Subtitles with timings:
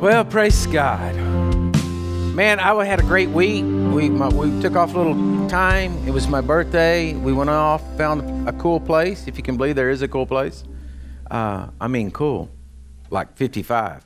[0.00, 1.14] Well, praise God.
[2.34, 3.64] Man, I had a great week.
[3.64, 5.92] We my, we took off a little time.
[6.08, 7.12] It was my birthday.
[7.12, 9.28] We went off, found a cool place.
[9.28, 10.64] If you can believe there is a cool place.
[11.30, 12.48] Uh, I mean, cool,
[13.10, 14.02] like 55.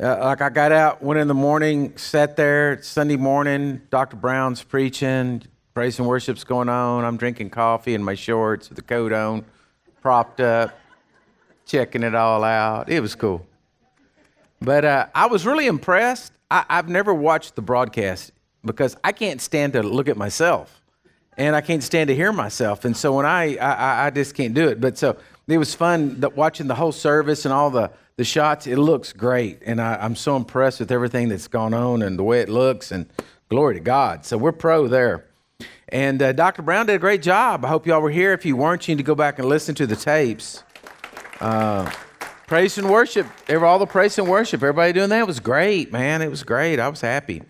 [0.00, 2.82] Uh, like I got out, went in the morning, sat there.
[2.82, 3.82] Sunday morning.
[3.90, 4.16] Dr.
[4.16, 5.42] Brown's preaching.
[5.74, 7.04] Praise and worship's going on.
[7.04, 9.44] I'm drinking coffee in my shorts with the coat on,
[10.00, 10.74] propped up,
[11.66, 12.88] checking it all out.
[12.88, 13.46] It was cool.
[14.64, 16.32] But uh, I was really impressed.
[16.50, 18.32] I, I've never watched the broadcast
[18.64, 20.82] because I can't stand to look at myself,
[21.36, 22.84] and I can't stand to hear myself.
[22.84, 24.80] And so when I, I, I just can't do it.
[24.80, 28.66] But so it was fun that watching the whole service and all the the shots.
[28.66, 32.22] It looks great, and I, I'm so impressed with everything that's gone on and the
[32.22, 32.92] way it looks.
[32.92, 33.06] And
[33.48, 34.24] glory to God.
[34.24, 35.26] So we're pro there.
[35.88, 36.62] And uh, Dr.
[36.62, 37.64] Brown did a great job.
[37.64, 38.32] I hope y'all were here.
[38.32, 40.64] If you weren't, you need to go back and listen to the tapes.
[41.40, 41.90] Uh,
[42.46, 43.26] Praise and worship.
[43.48, 44.62] All the praise and worship.
[44.62, 46.20] Everybody doing that it was great, man.
[46.20, 46.78] It was great.
[46.78, 47.42] I was happy.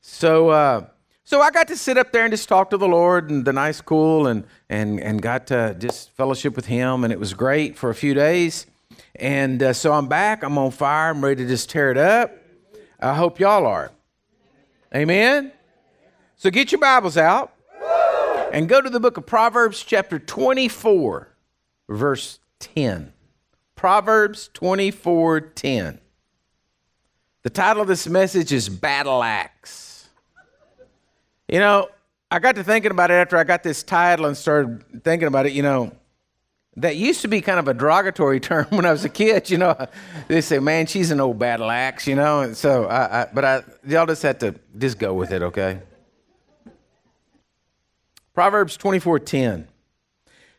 [0.00, 0.86] So, uh,
[1.24, 3.52] so I got to sit up there and just talk to the Lord and the
[3.52, 7.76] nice, cool, and and and got to just fellowship with Him, and it was great
[7.76, 8.66] for a few days.
[9.16, 10.44] And uh, so I'm back.
[10.44, 11.10] I'm on fire.
[11.10, 12.32] I'm ready to just tear it up.
[13.00, 13.90] I hope y'all are.
[14.94, 15.50] Amen.
[16.36, 17.52] So get your Bibles out
[18.52, 21.28] and go to the book of Proverbs, chapter 24,
[21.88, 23.12] verse 10.
[23.78, 26.00] Proverbs 24:10.
[27.44, 30.08] The title of this message is Battle Axe.
[31.46, 31.88] You know,
[32.28, 35.46] I got to thinking about it after I got this title and started thinking about
[35.46, 35.92] it, you know,
[36.76, 39.58] that used to be kind of a derogatory term when I was a kid, you
[39.58, 39.76] know.
[40.26, 42.40] They say, "Man, she's an old battle axe," you know.
[42.40, 45.82] And so, I, I, but I, y'all just have to just go with it, okay?
[48.34, 49.68] Proverbs twenty four ten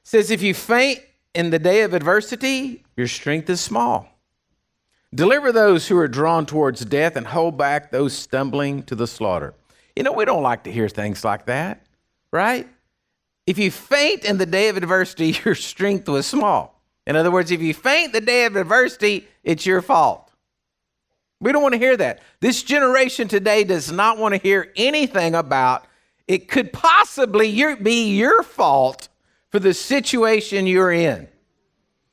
[0.04, 1.02] says, "If you faint
[1.36, 4.10] in the day of adversity, your strength is small.
[5.16, 9.54] Deliver those who are drawn towards death and hold back those stumbling to the slaughter.
[9.96, 11.88] You know, we don't like to hear things like that,
[12.34, 12.68] right?
[13.48, 16.84] If you faint in the day of adversity, your strength was small.
[17.08, 20.30] In other words, if you faint the day of adversity, it's your fault.
[21.40, 22.20] We don't want to hear that.
[22.42, 25.86] This generation today does not want to hear anything about
[26.28, 29.08] it could possibly be your fault
[29.48, 31.30] for the situation you're in.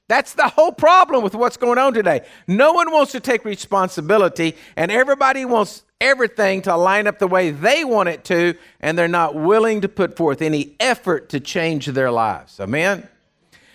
[0.08, 2.20] That's the whole problem with what's going on today.
[2.46, 7.50] No one wants to take responsibility, and everybody wants everything to line up the way
[7.50, 11.86] they want it to, and they're not willing to put forth any effort to change
[11.86, 12.60] their lives.
[12.60, 13.08] Amen?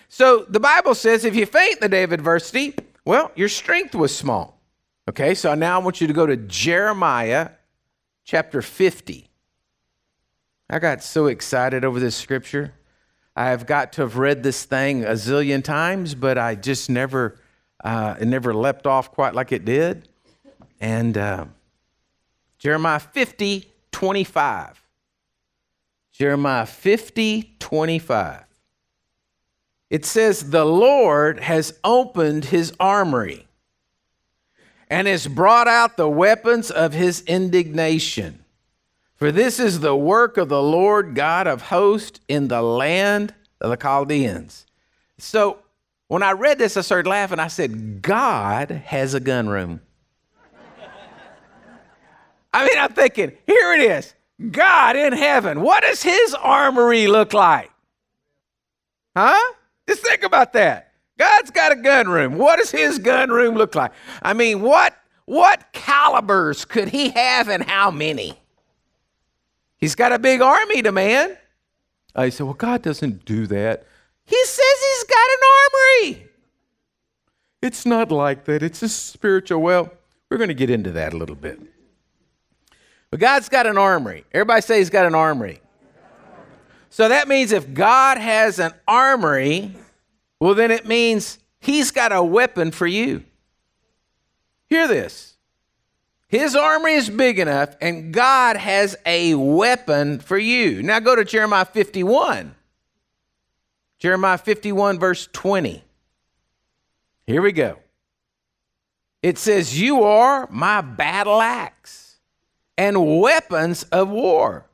[0.08, 4.14] So the Bible says if you faint the day of adversity, well, your strength was
[4.14, 4.58] small.
[5.08, 7.50] Okay, so now I want you to go to Jeremiah
[8.24, 9.28] chapter 50.
[10.70, 12.72] I got so excited over this scripture.
[13.34, 17.38] I've got to have read this thing a zillion times, but I just never,
[17.82, 20.08] uh, it never leapt off quite like it did.
[20.80, 21.46] And uh,
[22.58, 24.82] Jeremiah 50, 25.
[26.12, 28.44] Jeremiah 50, 25.
[29.88, 33.46] It says, The Lord has opened his armory
[34.90, 38.41] and has brought out the weapons of his indignation.
[39.22, 43.70] For this is the work of the Lord God of hosts in the land of
[43.70, 44.66] the Chaldeans.
[45.16, 45.60] So
[46.08, 47.38] when I read this, I started laughing.
[47.38, 49.80] I said, God has a gun room.
[52.52, 54.12] I mean, I'm thinking, here it is
[54.50, 55.60] God in heaven.
[55.60, 57.70] What does his armory look like?
[59.16, 59.52] Huh?
[59.88, 60.94] Just think about that.
[61.16, 62.38] God's got a gun room.
[62.38, 63.92] What does his gun room look like?
[64.20, 64.96] I mean, what
[65.26, 68.41] what calibers could he have and how many?
[69.82, 71.36] He's got a big army to man.
[72.14, 73.84] I said, Well, God doesn't do that.
[74.24, 76.28] He says he's got an armory.
[77.60, 78.62] It's not like that.
[78.62, 79.60] It's a spiritual.
[79.60, 79.92] Well,
[80.30, 81.60] we're going to get into that a little bit.
[83.10, 84.24] But God's got an armory.
[84.30, 85.60] Everybody say he's got an armory.
[86.88, 89.74] So that means if God has an armory,
[90.38, 93.24] well, then it means he's got a weapon for you.
[94.68, 95.31] Hear this.
[96.32, 100.82] His army is big enough, and God has a weapon for you.
[100.82, 102.54] Now go to Jeremiah 51.
[103.98, 105.84] Jeremiah 51, verse 20.
[107.26, 107.78] Here we go.
[109.22, 112.16] It says, You are my battle axe
[112.78, 114.64] and weapons of war.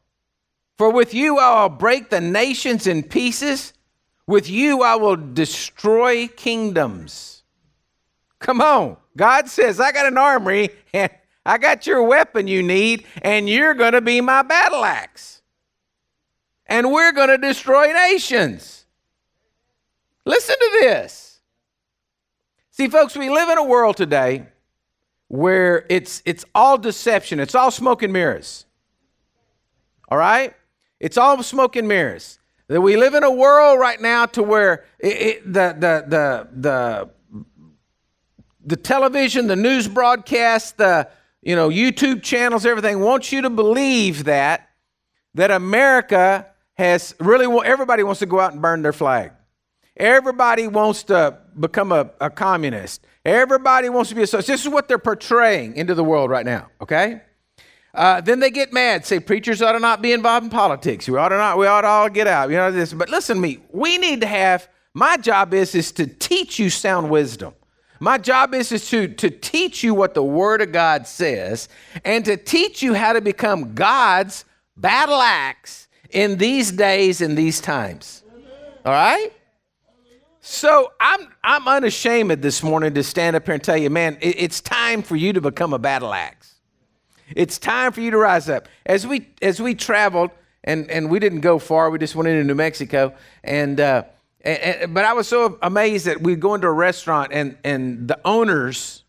[0.77, 3.73] For with you I will break the nations in pieces,
[4.29, 7.43] with you I will destroy kingdoms.
[8.39, 8.97] Come on.
[9.17, 11.11] God says, I got an armory, and
[11.49, 15.41] I got your weapon you need, and you're going to be my battle axe.
[16.67, 18.85] And we're going to destroy nations.
[20.27, 21.41] Listen to this.
[22.71, 24.45] See, folks, we live in a world today
[25.29, 28.67] where it's it's all deception, it's all smoke and mirrors.
[30.11, 30.55] All right?
[31.01, 32.39] It's all smoke and mirrors.
[32.67, 36.49] That we live in a world right now to where it, it, the, the, the,
[36.53, 37.11] the,
[38.67, 41.09] the television, the news broadcast, the
[41.43, 44.69] you know, YouTube channels, everything wants you to believe that
[45.35, 46.47] that America
[46.77, 49.33] has really everybody wants to go out and burn their flag.
[49.97, 53.05] Everybody wants to become a, a communist.
[53.25, 54.47] Everybody wants to be a socialist.
[54.47, 57.21] This is what they're portraying into the world right now, okay?
[57.95, 61.09] Uh, then they get mad, say preachers ought to not be involved in politics.
[61.09, 62.49] We ought to not, we ought to all get out.
[62.49, 62.93] You know this.
[62.93, 63.59] But listen to me.
[63.73, 67.55] We need to have, my job is, is to teach you sound wisdom.
[68.01, 71.69] My job is, is to, to teach you what the Word of God says
[72.05, 74.45] and to teach you how to become God's
[74.77, 78.23] battle axe in these days and these times.
[78.85, 79.33] All right?
[80.41, 84.37] So I'm, I'm unashamed this morning to stand up here and tell you, man, it,
[84.39, 86.55] it's time for you to become a battle axe.
[87.37, 88.69] It's time for you to rise up.
[88.87, 90.31] As we as we traveled,
[90.65, 91.91] and and we didn't go far.
[91.91, 93.15] We just went into New Mexico,
[93.45, 94.05] and, uh,
[94.43, 98.09] and, and but I was so amazed that we'd go into a restaurant, and and
[98.09, 99.05] the owners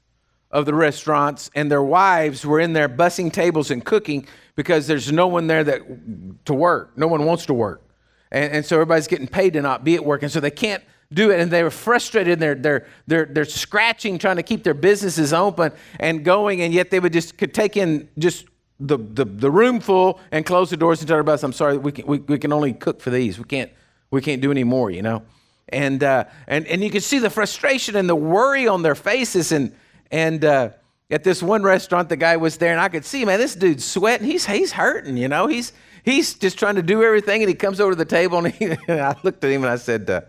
[0.52, 5.12] of the restaurants and their wives were in there bussing tables and cooking because there's
[5.12, 6.98] no one there that to work.
[6.98, 7.84] No one wants to work,
[8.32, 10.84] and, and so everybody's getting paid to not be at work, and so they can't
[11.14, 11.40] do it.
[11.40, 12.34] And they were frustrated.
[12.34, 16.62] And they're, they're, they're, they're scratching trying to keep their businesses open and going.
[16.62, 18.46] And yet they would just could take in just
[18.80, 21.92] the, the, the room full and close the doors and tell everybody i'm sorry we
[21.92, 23.38] can, we, we can only cook for these.
[23.38, 23.72] We can't
[24.12, 25.24] we can't do any more you know
[25.70, 29.52] and uh, and and you can see the frustration and the worry on their faces
[29.52, 29.74] and
[30.12, 30.70] and uh,
[31.12, 33.86] at this one restaurant the guy was there and i could see man this dude's
[33.86, 35.74] sweating he's he's hurting you know he's
[36.04, 38.66] he's just trying to do everything and he comes over to the table and, he,
[38.88, 40.22] and i looked at him and i said uh,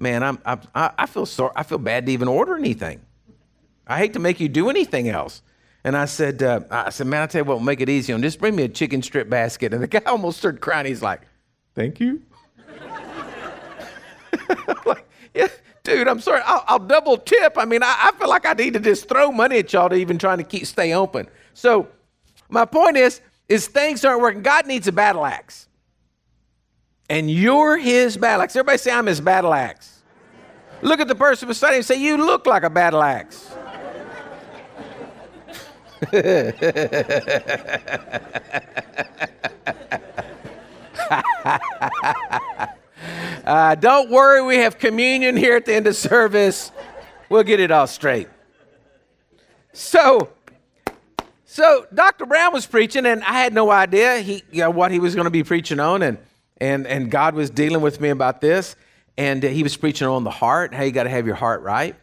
[0.00, 1.52] man, I'm, I'm, I feel sorry.
[1.54, 3.00] I feel bad to even order anything.
[3.86, 5.42] I hate to make you do anything else.
[5.84, 8.12] And I said, uh, I said, man, I tell you what, we'll make it easy
[8.12, 8.22] on.
[8.22, 9.72] Just bring me a chicken strip basket.
[9.72, 10.86] And the guy almost started crying.
[10.86, 11.22] He's like,
[11.74, 12.22] thank you.
[14.86, 15.48] like, yeah,
[15.82, 16.42] dude, I'm sorry.
[16.44, 17.54] I'll, I'll double tip.
[17.56, 19.96] I mean, I, I, feel like I need to just throw money at y'all to
[19.96, 21.28] even trying to keep stay open.
[21.54, 21.88] So
[22.48, 24.42] my point is, is things aren't working.
[24.42, 25.68] God needs a battle axe
[27.10, 28.54] and you're his battle axe.
[28.54, 30.02] Everybody say, I'm his battle axe.
[30.80, 33.52] Look at the person beside him and say, You look like a battle axe.
[43.50, 46.70] uh, don't worry, we have communion here at the end of service.
[47.28, 48.28] We'll get it all straight.
[49.72, 50.28] So,
[51.46, 52.26] so Dr.
[52.26, 55.24] Brown was preaching, and I had no idea he, you know, what he was going
[55.24, 56.18] to be preaching on, and
[56.60, 58.76] and and God was dealing with me about this,
[59.18, 61.62] and uh, He was preaching on the heart, how you got to have your heart
[61.62, 61.96] right,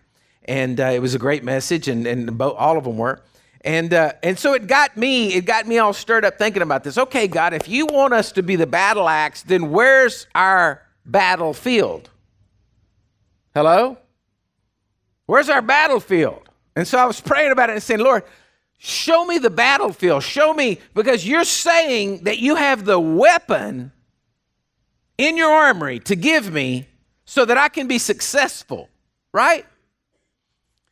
[0.44, 3.22] and uh, it was a great message, and and both, all of them were,
[3.62, 6.84] and uh, and so it got me, it got me all stirred up thinking about
[6.84, 6.98] this.
[6.98, 12.10] Okay, God, if you want us to be the battle axe, then where's our battlefield?
[13.56, 13.98] Hello,
[15.26, 16.48] where's our battlefield?
[16.76, 18.24] And so I was praying about it and saying, Lord.
[18.80, 20.22] Show me the battlefield.
[20.22, 23.92] Show me, because you're saying that you have the weapon
[25.18, 26.88] in your armory to give me
[27.26, 28.88] so that I can be successful,
[29.34, 29.66] right?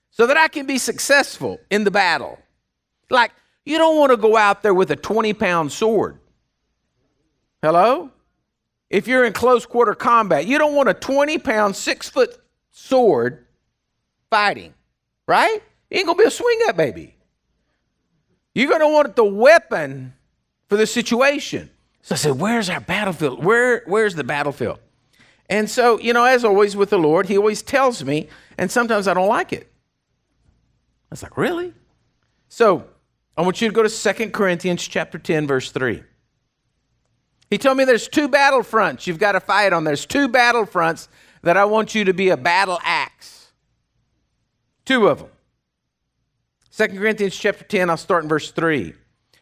[0.09, 2.39] So that I can be successful in the battle.
[3.11, 3.31] Like,
[3.65, 6.17] you don't want to go out there with a 20 pound sword.
[7.61, 8.09] Hello?
[8.89, 12.37] If you're in close quarter combat, you don't want a 20 pound, six foot
[12.71, 13.45] sword
[14.29, 14.73] fighting,
[15.27, 15.61] right?
[15.89, 17.15] You ain't gonna be a swing up baby.
[18.53, 20.13] You're gonna want the weapon
[20.69, 21.69] for the situation.
[22.01, 23.43] So I said, Where's our battlefield?
[23.43, 24.79] Where, where's the battlefield?
[25.49, 29.07] And so, you know, as always with the Lord, He always tells me, and sometimes
[29.07, 29.71] I don't like it.
[31.09, 31.73] I was like, Really?
[32.47, 32.85] So
[33.35, 36.03] I want you to go to Second Corinthians chapter 10, verse 3.
[37.49, 39.83] He told me there's two battle fronts you've got to fight on.
[39.83, 41.07] There's two battle fronts
[41.43, 43.51] that I want you to be a battle axe.
[44.83, 45.29] Two of them.
[46.69, 48.93] Second Corinthians chapter 10, I'll start in verse 3.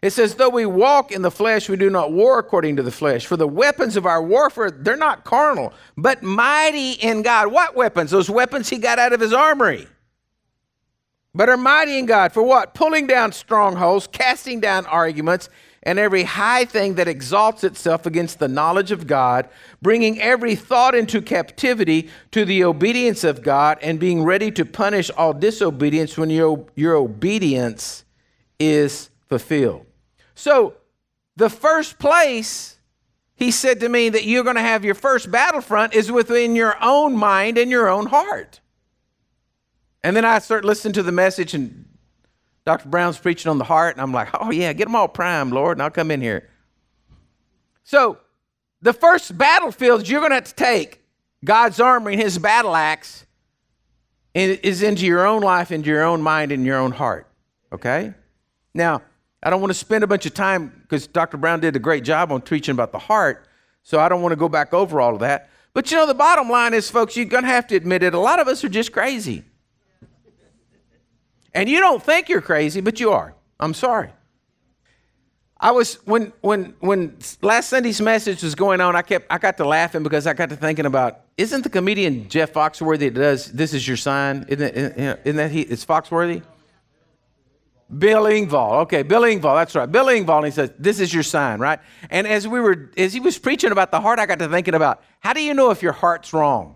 [0.03, 2.91] It says, though we walk in the flesh, we do not war according to the
[2.91, 3.25] flesh.
[3.25, 7.53] For the weapons of our warfare, they're not carnal, but mighty in God.
[7.53, 8.11] What weapons?
[8.11, 9.87] Those weapons he got out of his armory.
[11.33, 12.33] But are mighty in God.
[12.33, 12.73] For what?
[12.73, 15.49] Pulling down strongholds, casting down arguments,
[15.83, 19.49] and every high thing that exalts itself against the knowledge of God,
[19.81, 25.11] bringing every thought into captivity to the obedience of God, and being ready to punish
[25.11, 28.05] all disobedience when your, your obedience
[28.59, 29.85] is fulfilled.
[30.35, 30.75] So,
[31.35, 32.77] the first place
[33.35, 36.81] he said to me that you're going to have your first battlefront is within your
[36.81, 38.61] own mind and your own heart.
[40.03, 41.85] And then I start listening to the message, and
[42.65, 42.87] Dr.
[42.89, 45.77] Brown's preaching on the heart, and I'm like, oh, yeah, get them all primed, Lord,
[45.77, 46.49] and I'll come in here.
[47.83, 48.17] So,
[48.81, 51.01] the first battlefield you're going to have to take
[51.43, 53.25] God's armor and his battle axe
[54.33, 57.27] is into your own life, into your own mind, and your own heart.
[57.71, 58.13] Okay?
[58.73, 59.01] Now,
[59.41, 61.37] I don't want to spend a bunch of time because Dr.
[61.37, 63.47] Brown did a great job on preaching about the heart,
[63.83, 65.49] so I don't want to go back over all of that.
[65.73, 68.13] But you know, the bottom line is, folks, you're going to have to admit it.
[68.13, 69.43] A lot of us are just crazy.
[71.53, 73.35] And you don't think you're crazy, but you are.
[73.59, 74.09] I'm sorry.
[75.59, 79.55] I was when when when last Sunday's message was going on, I kept I got
[79.57, 83.51] to laughing because I got to thinking about isn't the comedian Jeff Foxworthy that does
[83.51, 84.45] this is your sign?
[84.49, 85.61] Isn't, it, isn't that he?
[85.61, 86.43] It's Foxworthy.
[87.97, 88.81] Bill Engvall.
[88.81, 89.55] Okay, Bill Engvall.
[89.55, 89.89] That's right.
[89.89, 90.43] Bill Engvall.
[90.43, 91.79] He says, "This is your sign, right?"
[92.09, 94.73] And as we were, as he was preaching about the heart, I got to thinking
[94.73, 96.75] about how do you know if your heart's wrong?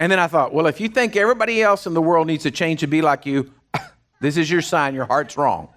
[0.00, 2.50] And then I thought, well, if you think everybody else in the world needs to
[2.50, 3.52] change to be like you,
[4.24, 4.94] this is your sign.
[4.94, 5.68] Your heart's wrong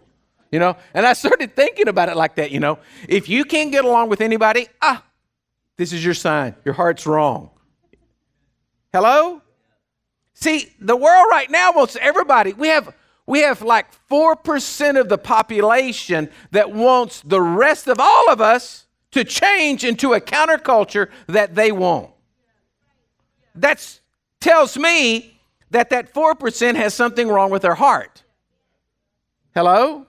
[0.52, 0.78] you know?
[0.94, 2.80] And I started thinking about it like that, you know?
[3.08, 5.04] If you can't get along with anybody, ah,
[5.78, 6.56] this is your sign.
[6.66, 7.52] Your heart's wrong.
[8.94, 9.42] Hello?
[10.34, 12.54] See, the world right now wants everybody.
[12.54, 12.94] We have
[13.26, 18.88] we have like 4% of the population that wants the rest of all of us
[19.12, 22.12] to change into a counterculture that they want.
[23.54, 24.00] That
[24.40, 28.24] tells me that that 4% has something wrong with their heart.
[29.58, 30.06] Hello?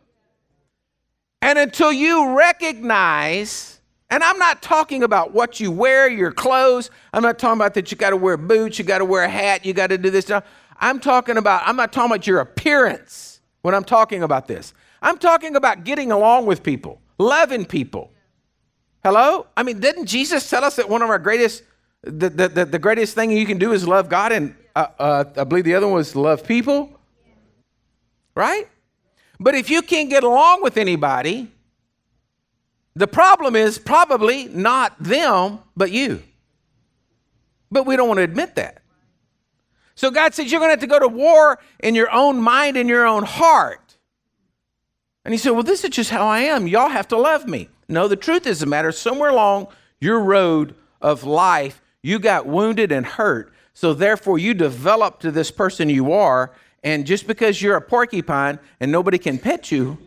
[1.40, 6.90] And until you recognize, and I'm not talking about what you wear, your clothes.
[7.14, 9.28] I'm not talking about that you got to wear boots, you got to wear a
[9.30, 10.30] hat, you got to do this.
[10.76, 14.74] I'm talking about, I'm not talking about your appearance when I'm talking about this.
[15.00, 18.12] I'm talking about getting along with people, loving people.
[19.02, 19.46] Hello?
[19.56, 21.62] I mean, didn't Jesus tell us that one of our greatest,
[22.02, 24.30] the, the, the, the greatest thing you can do is love God?
[24.30, 27.00] And uh, uh, I believe the other one was love people.
[28.34, 28.68] Right?
[29.40, 31.50] But if you can't get along with anybody,
[32.94, 36.22] the problem is probably not them, but you.
[37.70, 38.82] But we don't want to admit that.
[39.94, 42.76] So God says you're going to have to go to war in your own mind
[42.76, 43.96] and your own heart.
[45.24, 46.66] And he said, Well, this is just how I am.
[46.66, 47.68] Y'all have to love me.
[47.88, 48.92] No, the truth is the matter.
[48.92, 49.68] Somewhere along
[50.00, 53.52] your road of life, you got wounded and hurt.
[53.74, 58.58] So therefore, you developed to this person you are, and just because you're a porcupine
[58.80, 59.98] and nobody can pet you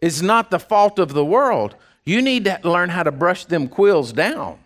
[0.00, 1.76] is not the fault of the world.
[2.04, 4.58] You need to learn how to brush them quills down,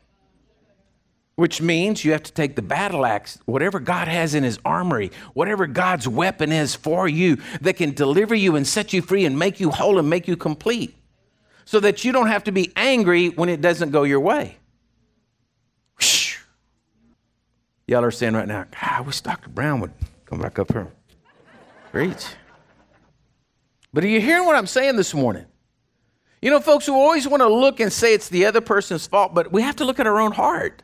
[1.36, 5.12] which means you have to take the battle axe, whatever God has in his armory,
[5.34, 9.38] whatever God's weapon is for you that can deliver you and set you free and
[9.38, 10.96] make you whole and make you complete
[11.64, 14.56] so that you don't have to be angry when it doesn't go your way.
[17.86, 19.48] Y'all are saying right now, I wish Dr.
[19.48, 19.92] Brown would
[20.28, 20.92] Come back up here.
[21.90, 22.36] Great.
[23.94, 25.46] But are you hearing what I'm saying this morning?
[26.42, 29.32] You know, folks who always want to look and say it's the other person's fault,
[29.32, 30.82] but we have to look at our own heart.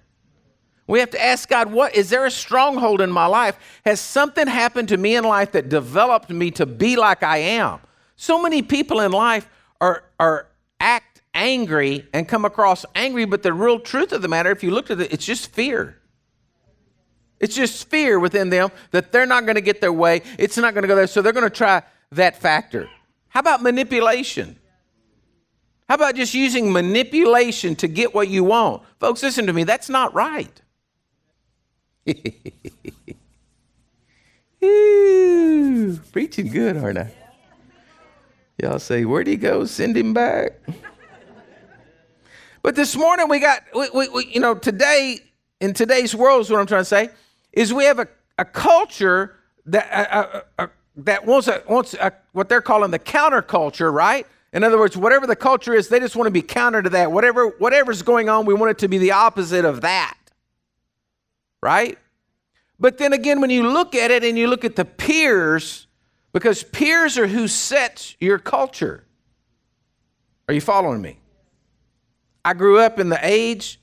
[0.87, 3.59] We have to ask God, what is there a stronghold in my life?
[3.85, 7.81] Has something happened to me in life that developed me to be like I am?
[8.17, 9.47] So many people in life
[9.79, 10.49] are, are
[10.81, 14.71] act angry and come across angry, but the real truth of the matter, if you
[14.71, 16.01] look at it, it's just fear.
[17.41, 20.23] It's just fear within them that they're not going to get their way.
[20.39, 21.07] It's not going to go there.
[21.07, 22.89] So they're going to try that factor.
[23.29, 24.57] How about manipulation?
[25.89, 28.83] How about just using manipulation to get what you want?
[29.01, 29.65] Folks, listen to me.
[29.65, 30.63] That's not right.
[34.65, 37.13] Ooh, preaching good, aren't I?
[38.63, 39.65] Y'all say, Where'd he go?
[39.67, 40.53] Send him back.
[42.63, 45.21] but this morning we got, we, we, we, you know, today,
[45.65, 47.09] in today's world is what I'm trying to say
[47.51, 48.07] is we have a,
[48.37, 50.67] a culture that, uh, uh,
[50.97, 54.27] that wants, a, wants a, what they're calling the counterculture, right?
[54.53, 57.11] In other words, whatever the culture is, they just want to be counter to that.
[57.11, 60.19] Whatever, whatever's going on, we want it to be the opposite of that,
[61.63, 61.99] right?
[62.79, 65.87] But then again, when you look at it and you look at the peers,
[66.35, 69.07] because peers are who sets your culture.
[70.47, 71.21] Are you following me?
[72.45, 73.81] I grew up in the age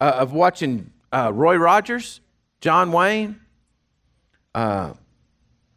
[0.00, 2.20] uh, of watching uh, Roy Rogers.
[2.64, 3.38] John Wayne,
[4.54, 4.94] uh,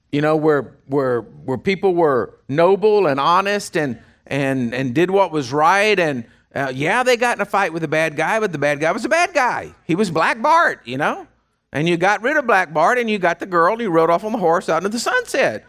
[0.10, 5.34] you know, where, where, where people were noble and honest and, and, and did what
[5.34, 6.00] was right.
[6.00, 6.24] And
[6.56, 8.94] uh, yeah, they got in a fight with a bad guy, but the bad guy
[8.94, 9.76] was a bad guy.
[9.84, 11.28] He was Black Bart, you know?
[11.74, 14.10] And you got rid of Black Bart and you got the girl and you rode
[14.10, 15.66] off on the horse out into the sunset.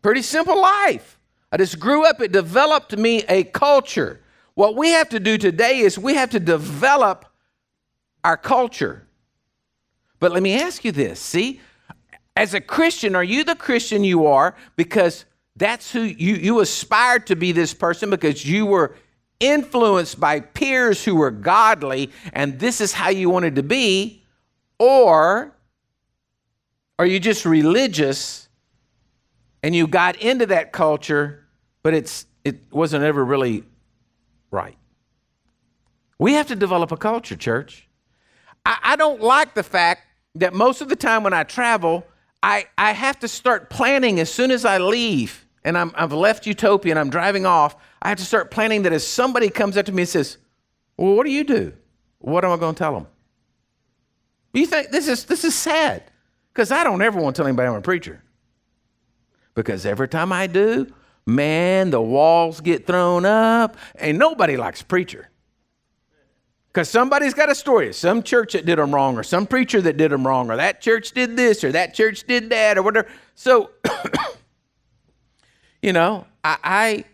[0.00, 1.18] Pretty simple life.
[1.50, 4.20] I just grew up, it developed me a culture.
[4.54, 7.26] What we have to do today is we have to develop
[8.24, 9.06] our culture.
[10.18, 11.60] But let me ask you this see,
[12.36, 15.24] As a Christian, are you the Christian you are because
[15.56, 18.96] that's who you, you aspired to be this person because you were
[19.40, 24.24] influenced by peers who were godly and this is how you wanted to be?
[24.78, 25.54] Or
[26.98, 28.48] are you just religious
[29.62, 31.44] and you got into that culture,
[31.82, 33.64] but it's, it wasn't ever really
[34.50, 34.76] right?
[36.18, 37.88] We have to develop a culture, church.
[38.64, 42.06] I, I don't like the fact that most of the time when I travel,
[42.42, 46.46] I, I have to start planning as soon as I leave and I'm, I've left
[46.46, 47.76] Utopia and I'm driving off.
[48.00, 50.38] I have to start planning that as somebody comes up to me and says,
[50.96, 51.72] Well, what do you do?
[52.18, 53.06] What am I going to tell them?
[54.52, 56.04] You think this is, this is sad
[56.52, 58.22] because I don't ever want to tell anybody I'm a preacher.
[59.54, 60.92] Because every time I do,
[61.26, 65.28] man, the walls get thrown up and nobody likes preacher.
[66.72, 67.92] Because somebody's got a story.
[67.92, 70.80] Some church that did them wrong, or some preacher that did them wrong, or that
[70.80, 73.08] church did this, or that church did that, or whatever.
[73.34, 73.70] So,
[75.82, 77.04] you know, I,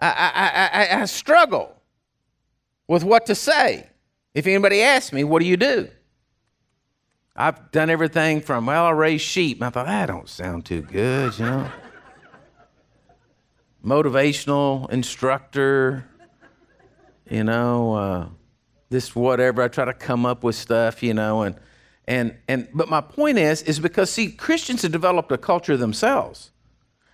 [0.00, 1.76] I, I, I, I struggle
[2.88, 3.88] with what to say.
[4.34, 5.88] If anybody asks me, what do you do?
[7.36, 9.62] I've done everything from, well, I raise sheep.
[9.62, 11.70] I thought, that don't sound too good, you know.
[13.84, 16.08] Motivational instructor,
[17.30, 17.94] you know.
[17.94, 18.28] Uh,
[18.88, 19.62] this whatever.
[19.62, 21.56] I try to come up with stuff, you know, and
[22.06, 26.50] and and but my point is is because see Christians have developed a culture themselves.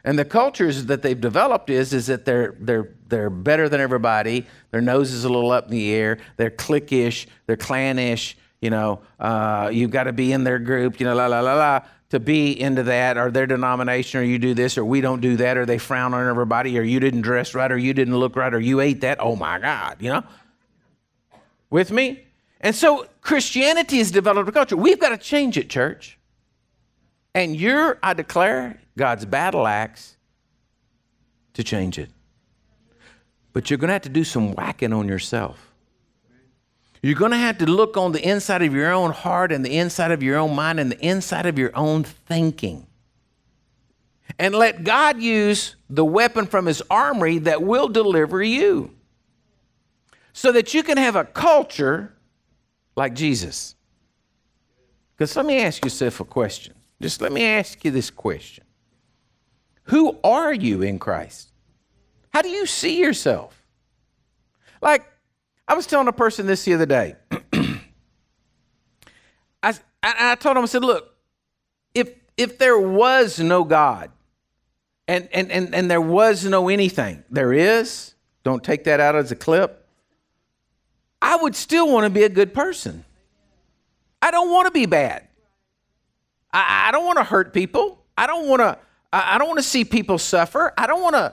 [0.04, 4.46] And the cultures that they've developed is is that they're they're they're better than everybody.
[4.70, 6.18] Their nose is a little up in the air.
[6.36, 7.26] They're cliquish.
[7.46, 8.36] They're clannish.
[8.60, 11.00] You know, uh, you've got to be in their group.
[11.00, 14.38] You know, la la la la to be into that, or their denomination, or you
[14.38, 17.22] do this, or we don't do that, or they frown on everybody, or you didn't
[17.22, 19.18] dress right, or you didn't look right, or you ate that.
[19.18, 20.22] Oh my God, you know.
[21.72, 22.22] With me?
[22.60, 24.76] And so Christianity has developed a culture.
[24.76, 26.18] We've got to change it, church.
[27.34, 30.18] And you're, I declare, God's battle axe
[31.54, 32.10] to change it.
[33.54, 35.72] But you're going to have to do some whacking on yourself.
[37.02, 39.78] You're going to have to look on the inside of your own heart and the
[39.78, 42.86] inside of your own mind and the inside of your own thinking.
[44.38, 48.94] And let God use the weapon from his armory that will deliver you
[50.32, 52.14] so that you can have a culture
[52.96, 53.74] like Jesus.
[55.16, 56.74] Because let me ask yourself a question.
[57.00, 58.64] Just let me ask you this question
[59.84, 61.52] Who are you in Christ?
[62.32, 63.62] How do you see yourself?
[64.80, 65.06] Like,
[65.68, 67.16] I was telling a person this the other day.
[69.62, 71.14] I, I, told him, I said, look,
[71.94, 74.10] if, if there was no God
[75.06, 79.30] and, and, and, and there was no anything, there is, don't take that out as
[79.30, 79.81] a clip.
[81.22, 83.04] I would still want to be a good person.
[84.20, 85.28] I don't want to be bad.
[86.52, 88.02] I, I don't want to hurt people.
[88.18, 88.76] I don't want to.
[89.12, 90.74] I, I don't want to see people suffer.
[90.76, 91.32] I don't want to.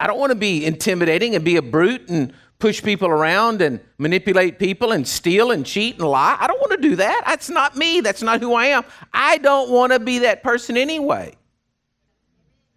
[0.00, 3.80] I don't want to be intimidating and be a brute and push people around and
[3.98, 6.36] manipulate people and steal and cheat and lie.
[6.40, 7.22] I don't want to do that.
[7.26, 8.00] That's not me.
[8.00, 8.84] That's not who I am.
[9.12, 11.34] I don't want to be that person anyway.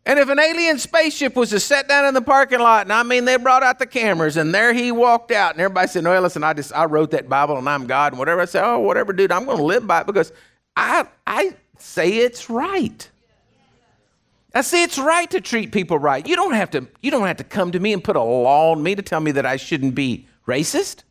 [0.05, 3.03] And if an alien spaceship was to set down in the parking lot, and I
[3.03, 6.19] mean they brought out the cameras, and there he walked out, and everybody said, "No,
[6.19, 8.79] listen, I just I wrote that Bible, and I'm God, and whatever." I said, "Oh,
[8.79, 10.31] whatever, dude, I'm going to live by it because
[10.75, 13.07] I I say it's right."
[14.53, 16.27] I say it's right to treat people right.
[16.27, 18.71] You don't have to you don't have to come to me and put a law
[18.71, 21.03] on me to tell me that I shouldn't be racist.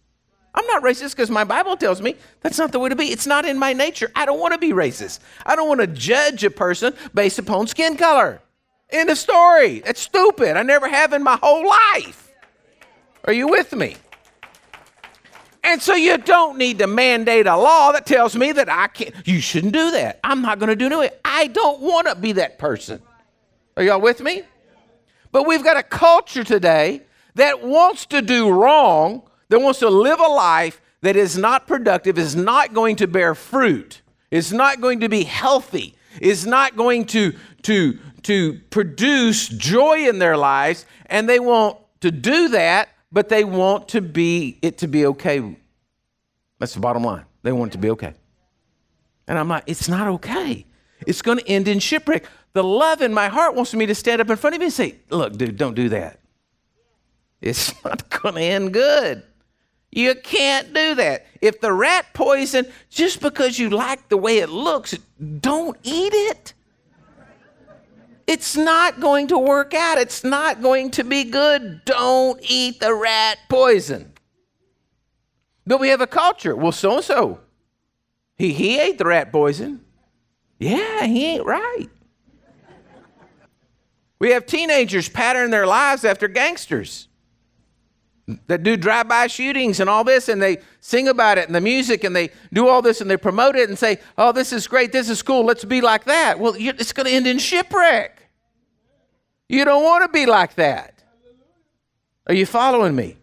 [0.55, 3.07] I'm not racist because my Bible tells me that's not the way to be.
[3.07, 4.11] It's not in my nature.
[4.16, 5.20] I don't want to be racist.
[5.46, 8.42] I don't want to judge a person based upon skin color.
[8.92, 9.81] End of story.
[9.81, 10.57] That's stupid.
[10.57, 12.33] I never have in my whole life.
[13.24, 13.96] Are you with me?
[15.62, 19.14] And so you don't need to mandate a law that tells me that I can't,
[19.26, 20.18] you shouldn't do that.
[20.24, 21.20] I'm not going to do it.
[21.24, 23.03] I don't want to be that person.
[23.76, 24.42] Are y'all with me?
[25.33, 27.03] But we've got a culture today
[27.35, 32.18] that wants to do wrong, that wants to live a life that is not productive,
[32.18, 37.05] is not going to bear fruit, is not going to be healthy, is not going
[37.07, 43.28] to, to, to produce joy in their lives, and they want to do that, but
[43.28, 45.56] they want to be it to be okay.
[46.59, 47.24] That's the bottom line.
[47.42, 48.14] They want it to be okay.
[49.26, 50.66] And I'm like, it's not okay.
[51.06, 52.24] It's going to end in shipwreck.
[52.52, 54.72] The love in my heart wants me to stand up in front of you and
[54.72, 56.20] say, look, dude, don't do that.
[57.40, 59.22] It's not going to end good.
[59.92, 61.26] You can't do that.
[61.40, 64.96] If the rat poison, just because you like the way it looks,
[65.40, 66.54] don't eat it.
[68.30, 69.98] It's not going to work out.
[69.98, 71.84] It's not going to be good.
[71.84, 74.12] Don't eat the rat poison.
[75.66, 76.54] But we have a culture.
[76.54, 77.40] Well, so and so,
[78.36, 79.84] he, he ate the rat poison.
[80.60, 81.88] Yeah, he ain't right.
[84.20, 87.08] We have teenagers pattern their lives after gangsters
[88.46, 92.04] that do drive-by shootings and all this and they sing about it and the music
[92.04, 94.92] and they do all this and they promote it and say oh this is great
[94.92, 98.19] this is cool let's be like that well it's going to end in shipwreck
[99.50, 101.02] you don't want to be like that.
[102.26, 103.16] Are you following me?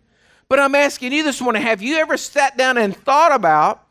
[0.49, 3.85] But i'm asking you this morning have you ever sat down and thought about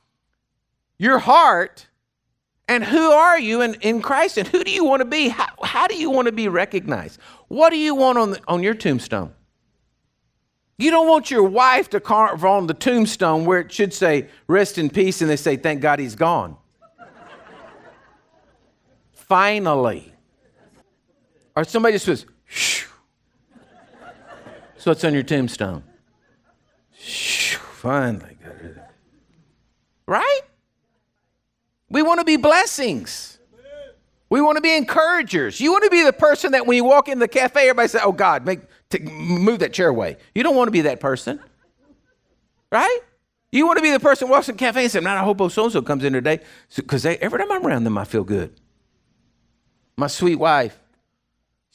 [0.99, 1.87] your heart
[2.67, 5.29] and who are you in, in christ and who do you want to be?
[5.29, 7.21] How, how do you want to be recognized?
[7.49, 9.33] What do you want on, the, on your tombstone?
[10.79, 14.77] You don't want your wife to carve on the tombstone where it should say, rest
[14.77, 16.57] in peace, and they say, thank God he's gone.
[19.13, 20.13] Finally.
[21.57, 22.85] Or somebody just says, shh.
[24.77, 25.83] So it's on your tombstone.
[26.97, 28.37] Shh, finally.
[30.07, 30.41] Right?
[31.89, 33.39] We want to be blessings.
[34.29, 35.61] We want to be encouragers.
[35.61, 38.03] You want to be the person that when you walk in the cafe, everybody says,
[38.05, 40.17] Oh God, make to move that chair away.
[40.35, 41.41] You don't want to be that person,
[42.71, 43.01] right?
[43.53, 45.39] You want to be the person walks in the cafe and says, "Man, I hope
[45.51, 46.41] so and so comes in today,"
[46.75, 48.53] because so, every time I'm around them, I feel good.
[49.97, 50.79] My sweet wife,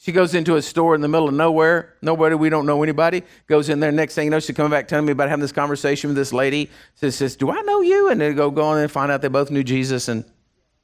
[0.02, 3.22] she goes into a store in the middle of nowhere, nobody, we don't know anybody.
[3.46, 5.52] Goes in there, next thing you know, she's coming back telling me about having this
[5.52, 6.70] conversation with this lady.
[6.96, 9.28] Says, says "Do I know you?" And they go go on and find out they
[9.28, 10.24] both knew Jesus, and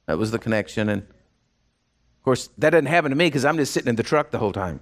[0.06, 0.88] that was the connection.
[0.88, 4.30] And of course, that doesn't happen to me because I'm just sitting in the truck
[4.30, 4.78] the whole time.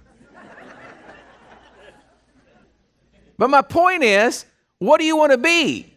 [3.39, 4.45] But my point is,
[4.77, 5.91] what do you want to be?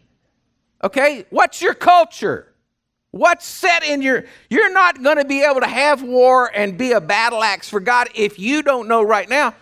[0.83, 1.27] Okay?
[1.29, 2.50] What's your culture?
[3.11, 6.93] What's set in your You're not going to be able to have war and be
[6.93, 9.53] a battle axe for God if you don't know right now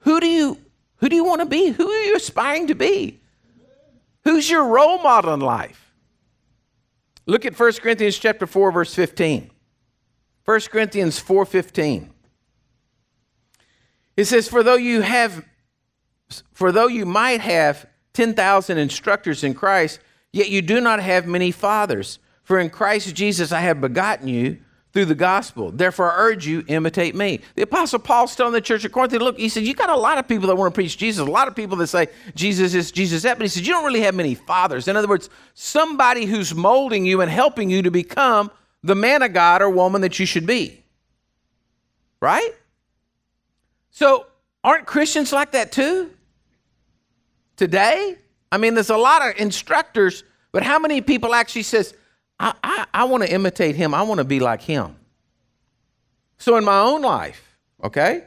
[0.00, 0.58] who do you
[0.96, 1.70] who do you want to be?
[1.70, 3.20] Who are you aspiring to be?
[4.22, 5.92] Who's your role model in life?
[7.26, 9.50] Look at 1 Corinthians chapter 4 verse 15.
[10.44, 12.10] 1 Corinthians 4:15.
[14.16, 15.44] It says for though you have
[16.52, 20.00] for though you might have 10,000 instructors in Christ,
[20.32, 22.18] yet you do not have many fathers.
[22.52, 24.58] For in Christ Jesus I have begotten you
[24.92, 25.70] through the gospel.
[25.70, 27.40] Therefore, I urge you, imitate me.
[27.54, 30.18] The Apostle Paul's telling the church of Corinth, look, he said, you got a lot
[30.18, 32.92] of people that want to preach Jesus, a lot of people that say Jesus is
[32.92, 34.86] Jesus that, but he said, you don't really have many fathers.
[34.86, 38.50] In other words, somebody who's molding you and helping you to become
[38.82, 40.84] the man of God or woman that you should be.
[42.20, 42.52] Right?
[43.92, 44.26] So,
[44.62, 46.10] aren't Christians like that too?
[47.56, 48.18] today?
[48.50, 51.94] I mean, there's a lot of instructors, but how many people actually says,
[52.38, 53.94] I, I, I want to imitate him.
[53.94, 54.96] I want to be like him.
[56.38, 58.24] So in my own life, okay?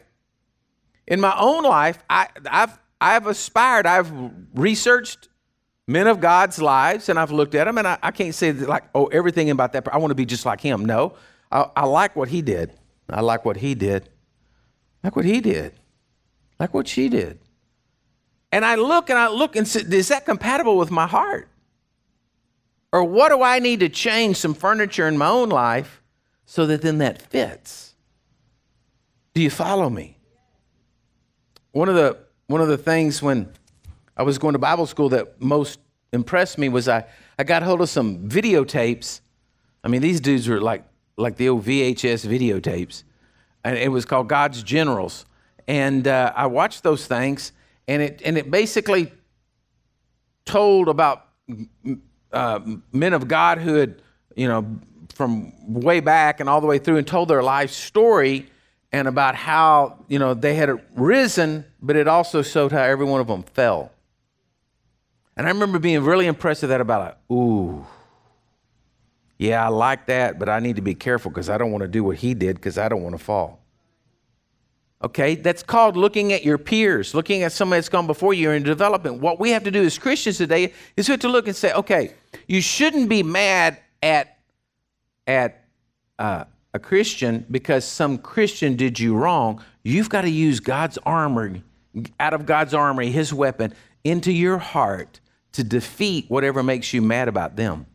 [1.07, 4.11] In my own life, I, I've, I've aspired, I've
[4.53, 5.27] researched
[5.87, 8.69] men of God's lives and I've looked at them and I, I can't say that
[8.69, 10.85] like, oh, everything about that, I want to be just like him.
[10.85, 11.15] No,
[11.51, 12.71] I, I like what he did.
[13.09, 14.09] I like what he did.
[15.03, 15.73] Like what he did.
[16.59, 17.39] Like what she did.
[18.51, 21.49] And I look and I look and say, is that compatible with my heart?
[22.91, 26.01] Or what do I need to change some furniture in my own life
[26.45, 27.95] so that then that fits?
[29.33, 30.17] Do you follow me?
[31.71, 32.17] One of the
[32.47, 33.51] one of the things when
[34.15, 35.79] I was going to Bible school that most
[36.13, 37.05] impressed me was I,
[37.37, 39.19] I got hold of some videotapes.
[39.83, 40.83] I mean, these dudes were like
[41.17, 43.03] like the old VHS videotapes,
[43.63, 45.25] and it was called God's Generals.
[45.67, 47.51] And uh, I watched those things,
[47.87, 49.11] and it and it basically
[50.45, 51.27] told about
[52.35, 52.59] uh,
[52.91, 54.01] men of God who had
[54.35, 54.79] you know
[55.13, 58.47] from way back and all the way through and told their life story
[58.91, 63.21] and about how you know they had risen, but it also showed how every one
[63.21, 63.91] of them fell.
[65.37, 67.85] And I remember being really impressed with that about like, ooh,
[69.37, 71.89] yeah, I like that, but I need to be careful because I don't want to
[71.89, 73.64] do what he did because I don't want to fall.
[75.03, 78.63] Okay, that's called looking at your peers, looking at somebody that's gone before you in
[78.63, 79.19] development.
[79.19, 81.73] What we have to do as Christians today is we have to look and say,
[81.73, 82.13] okay,
[82.47, 84.37] you shouldn't be mad at
[85.27, 85.65] at
[86.17, 89.63] uh, a Christian because some Christian did you wrong.
[89.83, 91.59] You've got to use God's armor,
[92.19, 95.19] out of God's armory, His weapon, into your heart
[95.53, 97.85] to defeat whatever makes you mad about them.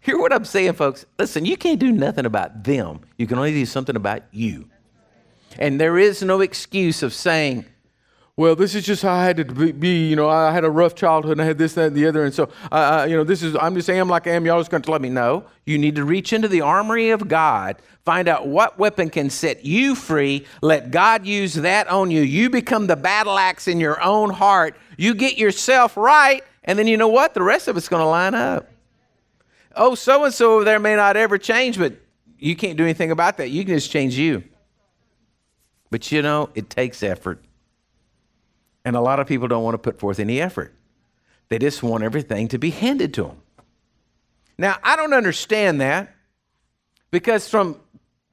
[0.00, 1.04] Hear what I'm saying, folks?
[1.18, 3.00] Listen, you can't do nothing about them.
[3.18, 4.68] You can only do something about you.
[5.58, 7.64] And there is no excuse of saying,
[8.38, 10.08] well, this is just how I had to be.
[10.08, 12.22] You know, I had a rough childhood and I had this, that, and the other.
[12.22, 14.44] And so, uh, you know, this is, I'm just am like I am.
[14.44, 15.44] Y'all just going to let me know.
[15.64, 19.64] You need to reach into the armory of God, find out what weapon can set
[19.64, 20.44] you free.
[20.60, 22.20] Let God use that on you.
[22.20, 24.76] You become the battle axe in your own heart.
[24.98, 26.44] You get yourself right.
[26.64, 27.32] And then you know what?
[27.32, 28.68] The rest of it's going to line up.
[29.74, 31.94] Oh, so and so over there may not ever change, but
[32.38, 33.48] you can't do anything about that.
[33.48, 34.44] You can just change you.
[35.90, 37.42] But you know, it takes effort.
[38.84, 40.72] And a lot of people don't want to put forth any effort.
[41.48, 43.42] They just want everything to be handed to them.
[44.58, 46.14] Now, I don't understand that
[47.10, 47.78] because from,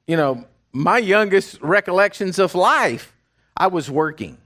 [0.06, 3.14] you know, my youngest recollections of life,
[3.56, 4.38] I was working.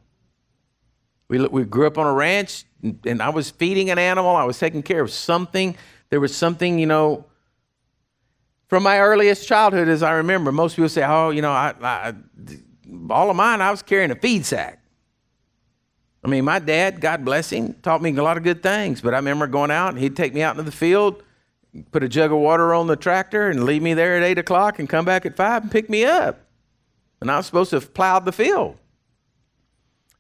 [1.29, 4.35] We, we grew up on a ranch, and, and I was feeding an animal.
[4.35, 5.77] I was taking care of something.
[6.11, 7.25] There was something, you know,
[8.68, 10.53] from my earliest childhood, as I remember.
[10.53, 12.14] Most people say, "Oh, you know, I, I,
[13.11, 14.81] all of mine, I was carrying a feed sack."
[16.24, 19.01] I mean, my dad, God bless him, taught me a lot of good things.
[19.01, 21.22] But I remember going out, and he'd take me out into the field,
[21.92, 24.79] put a jug of water on the tractor, and leave me there at eight o'clock,
[24.79, 26.40] and come back at five and pick me up.
[27.20, 28.77] And I was supposed to have plowed the field.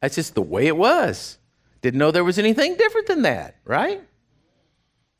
[0.00, 1.38] That's just the way it was.
[1.80, 4.02] Didn't know there was anything different than that, right?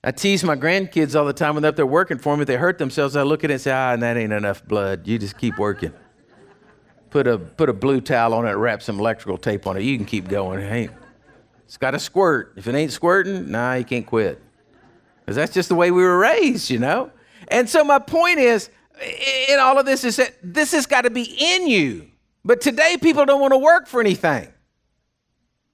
[0.03, 2.43] I tease my grandkids all the time when they're up there working for me.
[2.43, 4.65] If they hurt themselves, I look at it and say, ah, and that ain't enough
[4.65, 5.07] blood.
[5.09, 5.93] You just keep working.
[7.11, 9.83] Put a, put a blue towel on it, wrap some electrical tape on it.
[9.83, 10.61] You can keep going.
[10.61, 10.91] Hey,
[11.65, 12.53] it's got to squirt.
[12.57, 14.43] If it ain't squirting, nah, you can't quit.
[15.21, 17.11] Because that's just the way we were raised, you know?
[17.49, 18.71] And so my point is,
[19.49, 22.09] in all of this, is that this has got to be in you.
[22.45, 24.49] But today, people don't want to work for anything.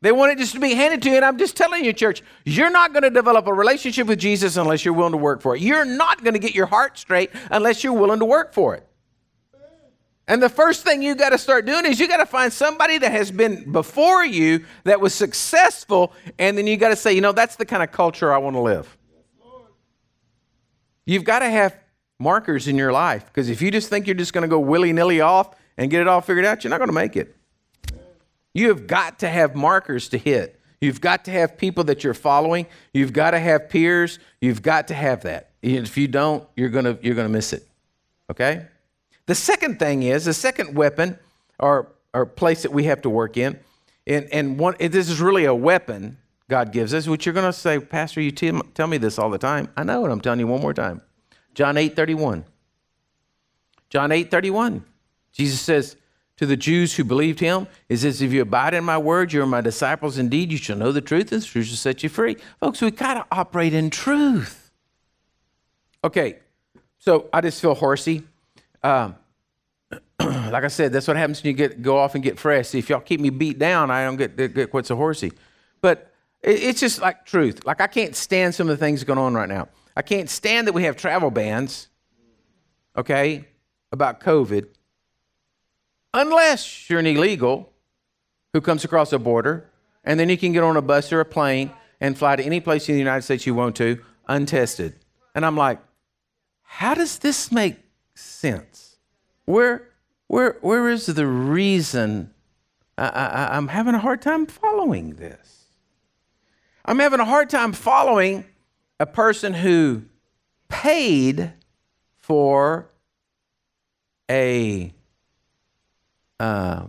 [0.01, 1.17] They want it just to be handed to you.
[1.17, 4.57] And I'm just telling you, church, you're not going to develop a relationship with Jesus
[4.57, 5.63] unless you're willing to work for it.
[5.63, 8.87] You're not going to get your heart straight unless you're willing to work for it.
[10.27, 12.97] And the first thing you got to start doing is you got to find somebody
[12.99, 17.21] that has been before you that was successful, and then you got to say, you
[17.21, 18.97] know, that's the kind of culture I want to live.
[21.05, 21.77] You've got to have
[22.19, 24.93] markers in your life because if you just think you're just going to go willy
[24.95, 27.37] nilly off and get it all figured out, you're not going to make it.
[28.55, 30.59] You have got to have markers to hit.
[30.81, 32.67] You've got to have people that you're following.
[32.93, 34.19] You've got to have peers.
[34.41, 35.51] You've got to have that.
[35.61, 37.67] If you don't, you're going to you're going to miss it.
[38.31, 38.67] Okay?
[39.27, 41.19] The second thing is the second weapon
[41.59, 43.59] or, or place that we have to work in,
[44.07, 47.53] and, and one, this is really a weapon God gives us, which you're going to
[47.53, 49.69] say, Pastor, you tell, me this all the time.
[49.77, 51.01] I know, and I'm telling you one more time.
[51.55, 52.45] John 8 31.
[53.89, 54.85] John 8 31.
[55.33, 55.97] Jesus says,
[56.37, 59.43] to the Jews who believed him is as if you abide in my word, you
[59.43, 60.51] are my disciples indeed.
[60.51, 62.37] You shall know the truth, and the truth shall set you free.
[62.61, 64.73] Folks, we got to operate in truth.
[66.03, 66.39] Okay,
[66.99, 68.25] so I just feel horsey.
[68.85, 69.17] Um,
[70.21, 72.69] like I said, that's what happens when you get go off and get fresh.
[72.69, 75.33] See, if y'all keep me beat down, I don't get, get quite so horsey.
[75.81, 77.65] But it, it's just like truth.
[77.67, 79.69] Like I can't stand some of the things going on right now.
[79.97, 81.89] I can't stand that we have travel bans.
[82.97, 83.49] Okay,
[83.91, 84.69] about COVID
[86.15, 87.71] unless you're an illegal
[88.55, 89.69] who comes across a border,
[90.05, 91.71] and then you can get on a bus or a plane
[92.01, 94.95] and fly to any place in the United States you want to untested.
[95.35, 95.81] And I'm like,
[96.63, 97.77] how does this make
[98.15, 98.97] sense?
[99.45, 99.91] Where,
[100.27, 102.33] where, where is the reason?
[102.97, 105.67] I, I, I'm having a hard time following this.
[106.85, 108.45] I'm having a hard time following
[109.01, 110.03] a person who
[110.69, 111.53] paid
[112.17, 112.91] for
[114.31, 114.93] a
[116.41, 116.87] uh,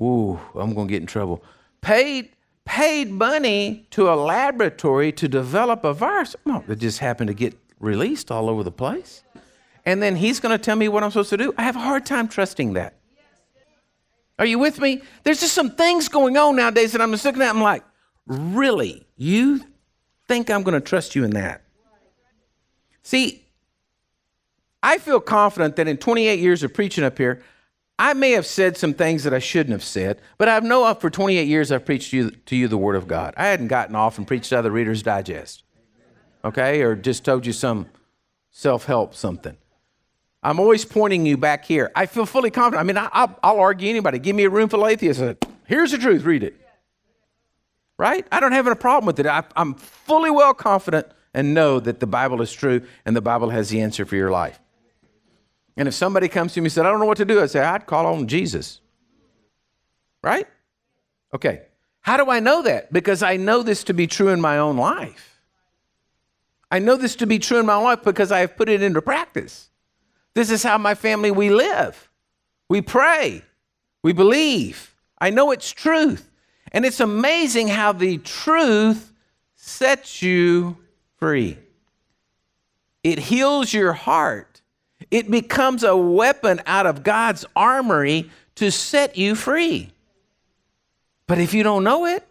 [0.00, 1.42] ooh, I'm to get in trouble.
[1.80, 2.30] Paid
[2.64, 7.56] paid money to a laboratory to develop a virus no, it just happened to get
[7.80, 9.22] released all over the place.
[9.88, 11.54] And then he's going to tell me what I'm supposed to do.
[11.56, 12.98] I have a hard time trusting that.
[14.38, 15.00] Are you with me?
[15.24, 17.48] There's just some things going on nowadays that I'm just looking at.
[17.48, 17.82] I'm like,
[18.26, 19.06] really?
[19.16, 19.64] You
[20.26, 21.62] think I'm going to trust you in that?
[23.02, 23.46] See,
[24.82, 27.42] I feel confident that in 28 years of preaching up here,
[27.98, 31.08] I may have said some things that I shouldn't have said, but I know for
[31.08, 33.32] 28 years I've preached to you, to you the Word of God.
[33.38, 35.62] I hadn't gotten off and preached to other Reader's Digest,
[36.44, 37.86] okay, or just told you some
[38.50, 39.56] self help something.
[40.42, 41.90] I'm always pointing you back here.
[41.94, 42.80] I feel fully confident.
[42.80, 44.18] I mean, I, will argue anybody.
[44.18, 45.20] Give me a room full of atheists.
[45.20, 45.34] Uh,
[45.66, 46.22] here's the truth.
[46.22, 46.54] Read it.
[47.98, 48.26] Right?
[48.30, 49.26] I don't have a problem with it.
[49.26, 53.50] I, I'm fully well confident and know that the Bible is true and the Bible
[53.50, 54.60] has the answer for your life.
[55.76, 57.46] And if somebody comes to me and said, I don't know what to do, I
[57.46, 58.80] say, I'd call on Jesus.
[60.22, 60.46] Right?
[61.34, 61.62] Okay.
[62.00, 62.92] How do I know that?
[62.92, 65.40] Because I know this to be true in my own life.
[66.70, 69.02] I know this to be true in my life because I have put it into
[69.02, 69.70] practice.
[70.38, 72.08] This is how my family we live.
[72.68, 73.42] We pray.
[74.02, 74.94] We believe.
[75.18, 76.30] I know it's truth.
[76.70, 79.12] And it's amazing how the truth
[79.56, 80.76] sets you
[81.16, 81.58] free.
[83.02, 84.48] It heals your heart
[85.10, 89.90] it becomes a weapon out of God's armory to set you free.
[91.26, 92.26] But if you don't know it,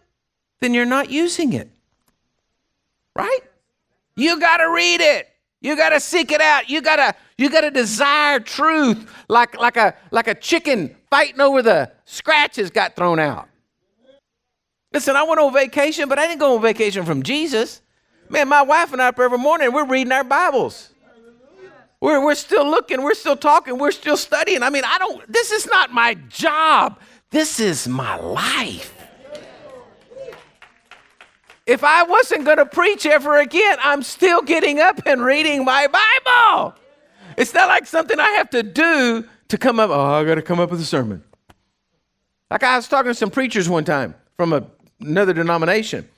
[0.60, 1.70] then you're not using it.
[3.14, 3.40] Right?
[4.16, 5.28] You got to read it.
[5.60, 6.70] You got to seek it out.
[6.70, 11.40] You got to you got to desire truth like like a like a chicken fighting
[11.40, 13.48] over the scratches got thrown out.
[14.92, 17.82] Listen, I went on vacation, but I didn't go on vacation from Jesus.
[18.30, 20.92] Man, my wife and I up every morning, we're reading our Bibles.
[22.00, 24.62] We're, we're still looking, we're still talking, we're still studying.
[24.62, 27.00] I mean, I don't, this is not my job.
[27.30, 28.97] This is my life.
[31.68, 35.86] If I wasn't going to preach ever again, I'm still getting up and reading my
[35.86, 36.74] Bible.
[37.36, 39.90] It's not like something I have to do to come up.
[39.90, 41.22] Oh, I got to come up with a sermon.
[42.50, 44.64] Like I was talking to some preachers one time from a,
[45.02, 46.08] another denomination,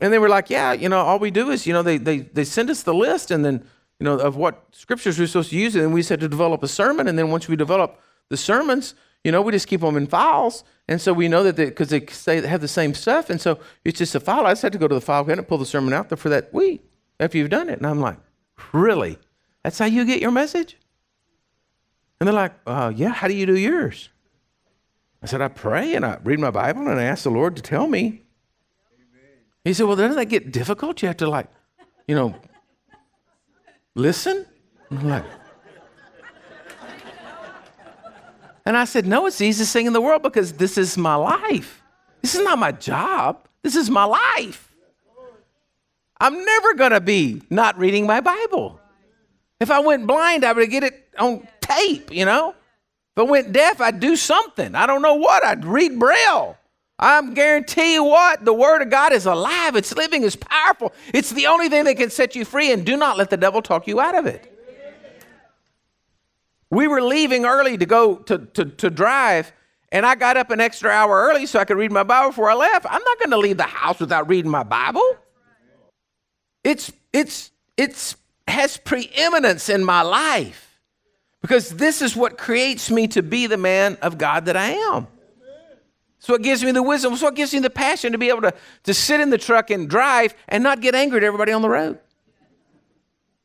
[0.00, 2.18] and they were like, "Yeah, you know, all we do is, you know, they they
[2.18, 3.64] they send us the list, and then
[4.00, 6.64] you know of what scriptures we're supposed to use, and then we said to develop
[6.64, 8.94] a sermon, and then once we develop the sermons,
[9.24, 12.00] you know, we just keep them in files, and so we know that because they,
[12.00, 14.46] they, have the same stuff, and so it's just a file.
[14.46, 16.30] I just had to go to the file cabinet, pull the sermon out there for
[16.30, 16.82] that week
[17.18, 18.18] after you've done it, and I'm like,
[18.72, 19.18] really?
[19.62, 20.76] That's how you get your message?
[22.18, 23.10] And they're like, uh, yeah.
[23.10, 24.10] How do you do yours?
[25.22, 27.62] I said, I pray and I read my Bible and I ask the Lord to
[27.62, 28.22] tell me.
[29.64, 31.02] He said, well, doesn't that get difficult?
[31.02, 31.46] You have to like,
[32.08, 32.34] you know,
[33.94, 34.46] listen.
[34.90, 35.24] I'm like,
[38.70, 41.16] And I said, No, it's the easiest thing in the world because this is my
[41.16, 41.82] life.
[42.22, 43.48] This is not my job.
[43.64, 44.72] This is my life.
[46.20, 48.78] I'm never going to be not reading my Bible.
[49.58, 52.50] If I went blind, I would get it on tape, you know?
[53.16, 54.76] If I went deaf, I'd do something.
[54.76, 55.44] I don't know what.
[55.44, 56.56] I'd read Braille.
[56.96, 60.92] I'm guarantee you what, the Word of God is alive, it's living, it's powerful.
[61.12, 63.62] It's the only thing that can set you free, and do not let the devil
[63.62, 64.49] talk you out of it.
[66.70, 69.52] We were leaving early to go to, to, to drive,
[69.90, 72.50] and I got up an extra hour early so I could read my Bible before
[72.50, 72.86] I left.
[72.88, 75.16] I'm not going to leave the house without reading my Bible.
[76.62, 80.80] It's it's it's has preeminence in my life
[81.40, 85.06] because this is what creates me to be the man of God that I am.
[86.18, 87.16] So it gives me the wisdom.
[87.16, 88.52] So it gives me the passion to be able to,
[88.84, 91.70] to sit in the truck and drive and not get angry at everybody on the
[91.70, 91.98] road.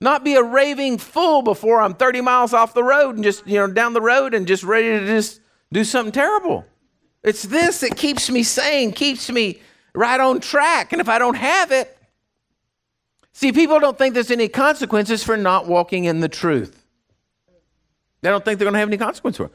[0.02, 3.56] Not be a raving fool before I'm 30 miles off the road and just, you
[3.56, 5.40] know, down the road and just ready to just
[5.72, 6.66] do something terrible.
[7.24, 9.62] It's this that keeps me sane, keeps me
[9.94, 10.92] right on track.
[10.92, 11.98] And if I don't have it,
[13.32, 16.86] see, people don't think there's any consequences for not walking in the truth.
[18.22, 19.52] They don't think they're going to have any consequence for it.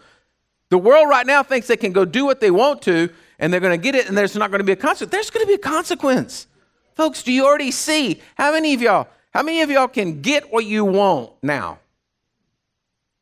[0.71, 3.61] The world right now thinks they can go do what they want to and they're
[3.61, 5.11] going to get it and there's not going to be a consequence.
[5.11, 6.47] There's going to be a consequence.
[6.95, 8.23] Folks, do you already see?
[8.37, 11.79] How many of y'all how many of y'all can get what you want now?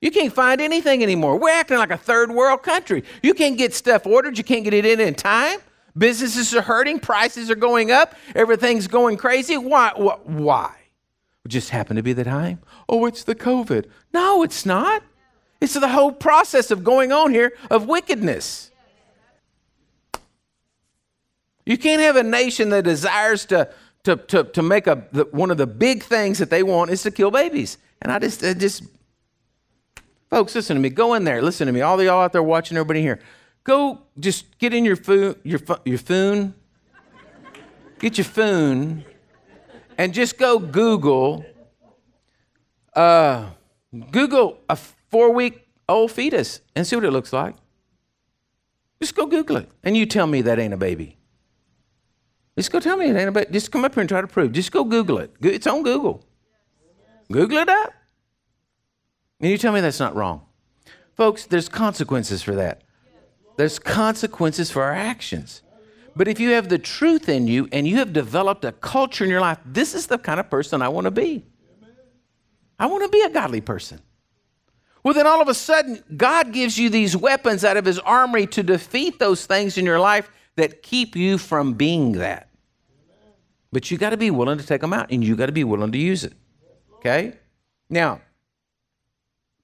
[0.01, 1.39] You can't find anything anymore.
[1.39, 3.05] We're acting like a third world country.
[3.23, 5.59] You can't get stuff ordered, you can't get it in in time.
[5.97, 9.57] Businesses are hurting, prices are going up, everything's going crazy.
[9.57, 9.91] Why?
[9.97, 10.75] Why?
[11.45, 12.61] It just happened to be the time.
[12.89, 13.87] Oh, it's the COVID.
[14.13, 15.03] No, it's not.
[15.61, 18.71] It's the whole process of going on here of wickedness.
[21.67, 23.69] You can't have a nation that desires to
[24.05, 27.03] to, to, to make a, the, one of the big things that they want is
[27.03, 27.79] to kill babies.
[28.01, 28.85] And I just, I just,
[30.31, 30.89] folks, listen to me.
[30.89, 31.43] Go in there.
[31.43, 31.81] Listen to me.
[31.81, 33.21] All of y'all out there watching, everybody here.
[33.65, 36.55] Go, just get in your phone, your, your phone,
[37.99, 39.05] get your phone,
[39.99, 41.45] and just go Google,
[42.95, 43.51] uh,
[44.11, 47.57] Google a four week old fetus and see what it looks like.
[49.01, 49.71] Just go Google it.
[49.85, 51.18] And you tell me that ain't a baby.
[52.59, 54.51] Just go tell me it ain't about, just come up here and try to prove.
[54.51, 55.33] Just go Google it.
[55.41, 56.25] It's on Google.
[57.31, 57.93] Google it up.
[59.39, 60.45] And you tell me that's not wrong.
[61.15, 62.83] Folks, there's consequences for that.
[63.57, 65.63] There's consequences for our actions.
[66.17, 69.31] But if you have the truth in you and you have developed a culture in
[69.31, 71.45] your life, this is the kind of person I want to be.
[72.77, 74.01] I want to be a godly person.
[75.05, 78.49] Well, then all of a sudden, God gives you these weapons out of his armory
[78.49, 82.48] to defeat those things in your life that keep you from being that.
[83.71, 85.65] But you got to be willing to take them out and you got to be
[85.65, 86.33] willing to use it.
[86.97, 87.35] Okay?
[87.91, 88.21] Now,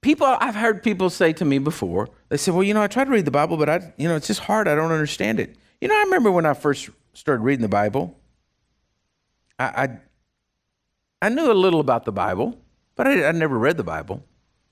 [0.01, 3.05] people I've heard people say to me before, they say, "Well, you know, I try
[3.05, 4.69] to read the Bible, but I, you know, it's just hard.
[4.69, 8.19] I don't understand it." You know, I remember when I first started reading the Bible,
[9.59, 12.59] I I, I knew a little about the Bible,
[12.95, 14.23] but I, I never read the Bible.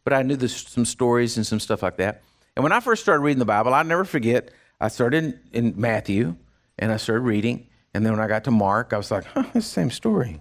[0.04, 2.22] But I knew this, some stories and some stuff like that.
[2.56, 4.50] And when I first started reading the Bible, I never forget.
[4.80, 6.36] I started in, in Matthew,
[6.78, 9.44] and I started reading, and then when I got to Mark, I was like, huh,
[9.54, 10.40] it's the same story.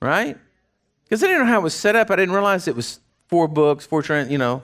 [0.00, 0.36] Right?
[1.04, 2.10] Because I didn't know how it was set up.
[2.10, 4.62] I didn't realize it was four books, four, you know.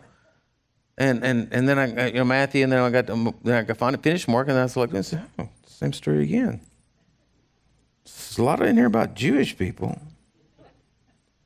[0.99, 3.63] And, and, and then I, you know, Matthew, and then I got to, then I
[3.63, 6.61] got to finish Mark, and I was like, oh, same story again.
[8.05, 9.99] There's a lot in here about Jewish people.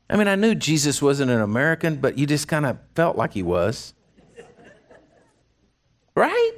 [0.08, 3.32] I mean, I knew Jesus wasn't an American, but you just kind of felt like
[3.32, 3.92] he was.
[6.14, 6.52] Right?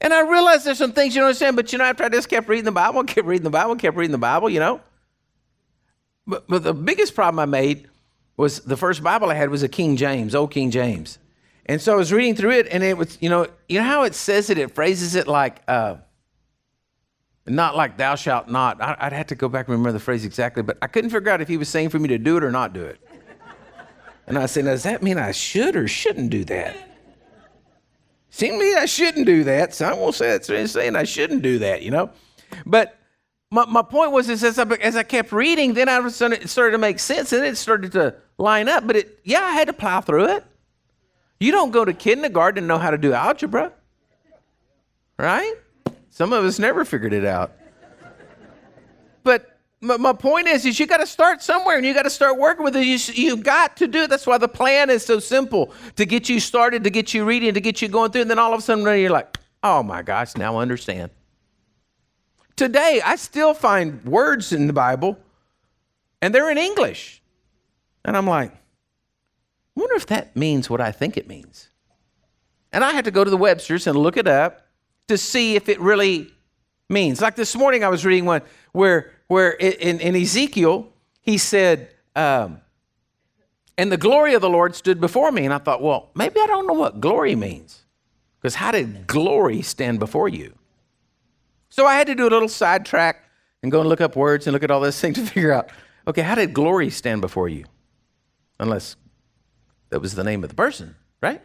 [0.00, 2.28] And I realized there's some things you don't understand, but you know, after I just
[2.28, 4.80] kept reading the Bible, kept reading the Bible, kept reading the Bible, you know.
[6.26, 7.88] But, but the biggest problem I made
[8.36, 11.18] was the first Bible I had was a King James, old King James.
[11.66, 14.02] And so I was reading through it, and it was, you know, you know how
[14.04, 15.96] it says it, it phrases it like, uh,
[17.46, 18.80] not like thou shalt not.
[18.80, 21.30] I, would have to go back and remember the phrase exactly, but I couldn't figure
[21.30, 23.00] out if he was saying for me to do it or not do it.
[24.26, 26.89] And I said, does that mean I should or shouldn't do that?
[28.30, 29.74] Seemed to me I shouldn't do that.
[29.74, 32.10] So I won't say that's saying I shouldn't do that, you know.
[32.64, 32.96] But
[33.50, 36.72] my, my point was is as I, as I kept reading, then I it started
[36.72, 38.86] to make sense and it started to line up.
[38.86, 40.44] But it, yeah, I had to plow through it.
[41.40, 43.72] You don't go to kindergarten and know how to do algebra,
[45.18, 45.54] right?
[46.10, 47.52] Some of us never figured it out.
[49.82, 52.64] My point is, is you got to start somewhere and you got to start working
[52.64, 52.84] with it.
[52.84, 54.10] You, you got to do it.
[54.10, 57.54] That's why the plan is so simple to get you started, to get you reading,
[57.54, 58.22] to get you going through.
[58.22, 61.10] And then all of a sudden you're like, oh my gosh, now I understand.
[62.56, 65.18] Today, I still find words in the Bible
[66.20, 67.22] and they're in English.
[68.04, 68.56] And I'm like, I
[69.76, 71.70] wonder if that means what I think it means.
[72.70, 74.66] And I had to go to the Webster's and look it up
[75.08, 76.30] to see if it really
[76.90, 77.22] means.
[77.22, 80.88] Like this morning, I was reading one where, where in, in Ezekiel,
[81.20, 82.60] he said, um,
[83.78, 85.44] and the glory of the Lord stood before me.
[85.44, 87.84] And I thought, well, maybe I don't know what glory means.
[88.40, 90.52] Because how did glory stand before you?
[91.68, 93.22] So I had to do a little sidetrack
[93.62, 95.70] and go and look up words and look at all this thing to figure out,
[96.08, 97.66] okay, how did glory stand before you?
[98.58, 98.96] Unless
[99.90, 101.40] that was the name of the person, right?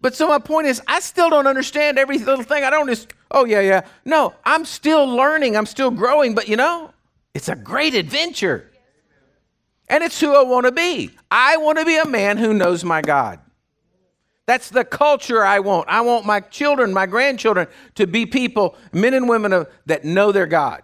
[0.00, 2.64] But so my point is, I still don't understand every little thing.
[2.64, 3.86] I don't just, oh, yeah, yeah.
[4.04, 6.90] No, I'm still learning, I'm still growing, but you know,
[7.34, 8.70] it's a great adventure.
[9.88, 11.10] And it's who I want to be.
[11.30, 13.40] I want to be a man who knows my God.
[14.46, 15.88] That's the culture I want.
[15.88, 17.66] I want my children, my grandchildren
[17.96, 20.82] to be people, men and women of, that know their God.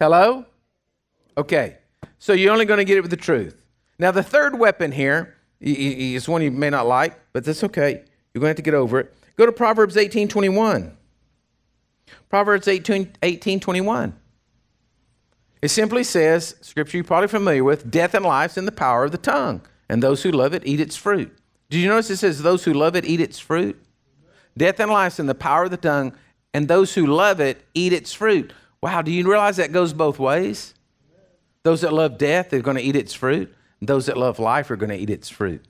[0.00, 0.46] Hello?
[1.36, 1.78] Okay.
[2.18, 3.64] So you're only going to get it with the truth.
[3.98, 8.04] Now, the third weapon here is one you may not like, but that's okay.
[8.32, 9.14] You're going to have to get over it.
[9.36, 10.96] Go to Proverbs 18 21.
[12.28, 14.16] Proverbs 18, 18 21.
[15.62, 19.12] It simply says, scripture you're probably familiar with, death and life's in the power of
[19.12, 21.36] the tongue, and those who love it eat its fruit.
[21.68, 23.80] Did you notice it says, those who love it eat its fruit?
[24.56, 26.14] Death and life's in the power of the tongue,
[26.54, 28.52] and those who love it eat its fruit.
[28.82, 30.74] Wow, do you realize that goes both ways?
[31.62, 33.54] Those that love death, they're going to eat its fruit.
[33.82, 35.64] Those that love life are going to eat its fruit.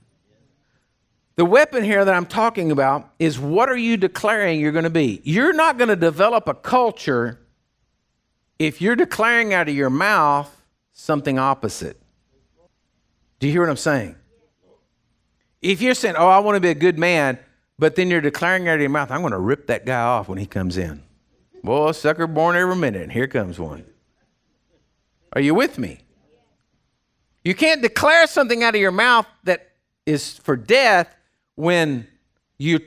[1.35, 4.89] The weapon here that I'm talking about is what are you declaring you're going to
[4.89, 5.21] be?
[5.23, 7.39] You're not going to develop a culture
[8.59, 11.99] if you're declaring out of your mouth something opposite.
[13.39, 14.15] Do you hear what I'm saying?
[15.61, 17.39] If you're saying, Oh, I want to be a good man,
[17.79, 20.27] but then you're declaring out of your mouth, I'm going to rip that guy off
[20.27, 21.01] when he comes in.
[21.63, 23.85] Boy, sucker born every minute, and here comes one.
[25.33, 26.00] Are you with me?
[27.43, 29.71] You can't declare something out of your mouth that
[30.05, 31.15] is for death
[31.55, 32.07] when
[32.57, 32.81] you're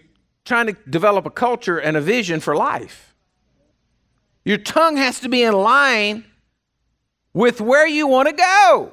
[0.45, 3.15] trying to develop a culture and a vision for life.
[4.45, 6.25] Your tongue has to be in line
[7.33, 8.93] with where you want to go.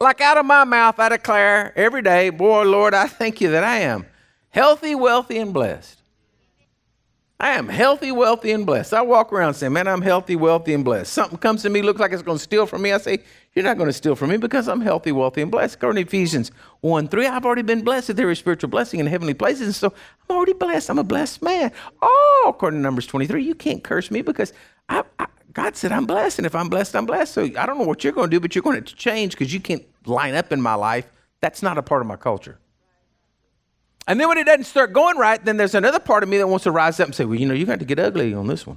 [0.00, 3.62] Like out of my mouth, I declare every day, Boy, Lord, I thank you that
[3.62, 4.06] I am
[4.50, 6.00] healthy, wealthy, and blessed.
[7.40, 8.94] I am healthy, wealthy, and blessed.
[8.94, 11.12] I walk around saying, Man, I'm healthy, wealthy, and blessed.
[11.12, 12.92] Something comes to me, looks like it's going to steal from me.
[12.92, 13.18] I say,
[13.54, 15.74] You're not going to steal from me because I'm healthy, wealthy, and blessed.
[15.74, 19.34] According to Ephesians 1 3, I've already been blessed with every spiritual blessing in heavenly
[19.34, 19.66] places.
[19.66, 19.92] And so
[20.28, 20.90] I'm already blessed.
[20.90, 21.72] I'm a blessed man.
[22.00, 24.52] Oh, according to Numbers 23, you can't curse me because
[24.88, 26.38] I, I, God said I'm blessed.
[26.38, 27.32] And if I'm blessed, I'm blessed.
[27.32, 29.52] So I don't know what you're going to do, but you're going to change because
[29.52, 31.10] you can't line up in my life.
[31.40, 32.58] That's not a part of my culture.
[34.06, 36.46] And then when it doesn't start going right, then there's another part of me that
[36.46, 38.46] wants to rise up and say, well, you know, you got to get ugly on
[38.46, 38.76] this one.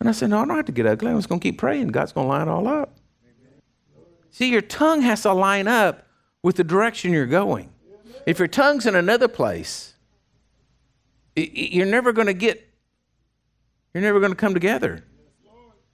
[0.00, 1.10] And I said, no, I don't have to get ugly.
[1.10, 1.88] I'm just going to keep praying.
[1.88, 2.96] God's going to line it all up.
[4.30, 6.06] See, your tongue has to line up
[6.42, 7.70] with the direction you're going.
[8.26, 9.94] If your tongue's in another place,
[11.36, 12.66] you're never going to get,
[13.92, 15.04] you're never going to come together.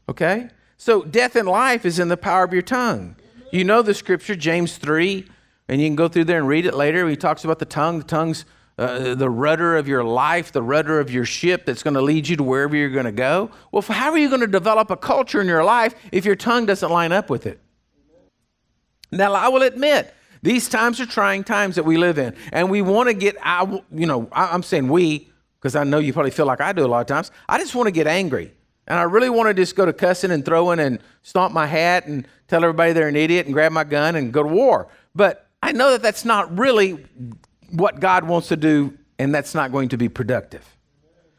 [0.08, 0.48] Okay?
[0.76, 3.16] So death and life is in the power of your tongue.
[3.50, 5.26] You know the scripture, James 3,
[5.68, 7.08] and you can go through there and read it later.
[7.08, 7.98] He talks about the tongue.
[7.98, 8.44] The tongue's
[8.78, 12.28] uh, the rudder of your life, the rudder of your ship that's going to lead
[12.28, 13.50] you to wherever you're going to go.
[13.72, 16.66] Well, how are you going to develop a culture in your life if your tongue
[16.66, 17.58] doesn't line up with it?
[19.10, 20.12] Now, I will admit,
[20.42, 23.80] these times are trying times that we live in, and we want to get, I,
[23.90, 26.86] you know, I'm saying we, because I know you probably feel like I do a
[26.86, 27.30] lot of times.
[27.48, 28.52] I just want to get angry.
[28.86, 32.06] And I really want to just go to cussing and throwing and stomp my hat
[32.06, 34.88] and tell everybody they're an idiot and grab my gun and go to war.
[35.14, 37.04] But I know that that's not really
[37.70, 40.76] what God wants to do, and that's not going to be productive.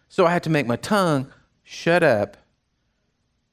[0.09, 1.32] So I had to make my tongue
[1.63, 2.38] shut up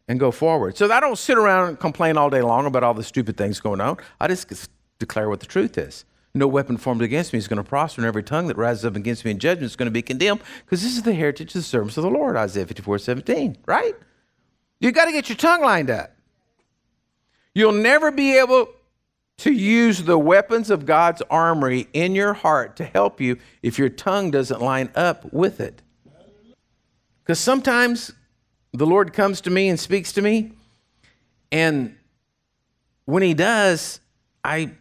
[0.09, 0.77] and go forward.
[0.77, 3.61] So I don't sit around and complain all day long about all the stupid things
[3.61, 3.97] going on.
[4.21, 6.05] I just declare what the truth is.
[6.37, 8.97] No weapon formed against me is going to prosper, and every tongue that rises up
[8.97, 11.61] against me in judgment is going to be condemned, because this is the heritage of
[11.61, 13.95] the servants of the Lord, Isaiah 54 17, right?
[14.81, 16.11] You got to get your tongue lined up.
[17.55, 18.69] You'll never be able
[19.39, 23.89] to use the weapons of God's armory in your heart to help you if your
[23.89, 25.83] tongue doesn't line up with it.
[27.23, 28.13] Because sometimes
[28.73, 30.53] the Lord comes to me and speaks to me,
[31.51, 31.97] and
[33.07, 34.01] when He does,
[34.43, 34.73] I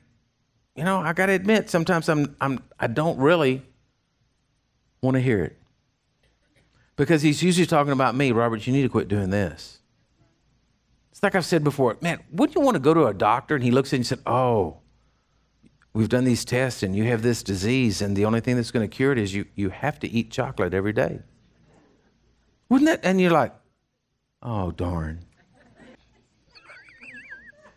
[0.75, 3.61] you know, I got to admit, sometimes I'm, I'm, I don't really
[5.01, 5.57] want to hear it.
[6.95, 9.79] Because he's usually talking about me, Robert, you need to quit doing this.
[11.23, 13.71] Like I've said before, man, wouldn't you want to go to a doctor and he
[13.71, 14.79] looks at you and said, oh,
[15.93, 18.87] we've done these tests and you have this disease and the only thing that's going
[18.87, 21.21] to cure it is you, you have to eat chocolate every day.
[22.67, 22.99] Wouldn't that?
[23.03, 23.55] And you're like,
[24.41, 25.21] oh, darn.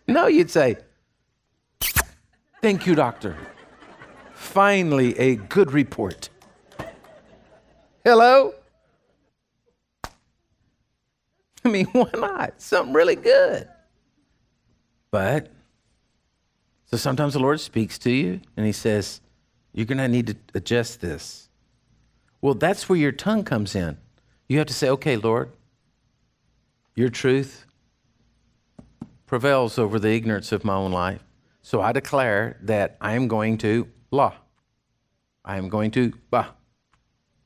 [0.09, 0.79] no, you'd say,
[2.63, 3.37] Thank you, doctor.
[4.35, 6.31] Finally, a good report.
[8.03, 8.55] Hello?
[11.69, 12.63] I mean, why not?
[12.63, 13.67] Something really good.
[15.11, 15.51] But,
[16.85, 19.21] so sometimes the Lord speaks to you and He says,
[19.73, 21.49] You're going to need to adjust this.
[22.41, 23.99] Well, that's where your tongue comes in.
[24.49, 25.51] You have to say, Okay, Lord,
[26.95, 27.67] your truth
[29.27, 31.25] prevails over the ignorance of my own life.
[31.63, 34.35] So I declare that I am going to la.
[35.45, 36.55] I am going to ba.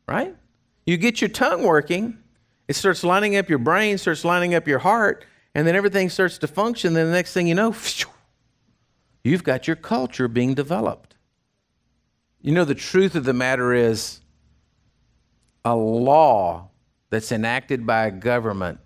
[0.06, 0.36] Right?
[0.84, 2.18] You get your tongue working,
[2.70, 5.24] it starts lining up your brain, starts lining up your heart,
[5.56, 6.92] and then everything starts to function.
[6.94, 7.74] Then the next thing you know,
[9.24, 11.16] you've got your culture being developed.
[12.40, 14.20] You know, the truth of the matter is
[15.64, 16.68] a law
[17.10, 18.78] that's enacted by a government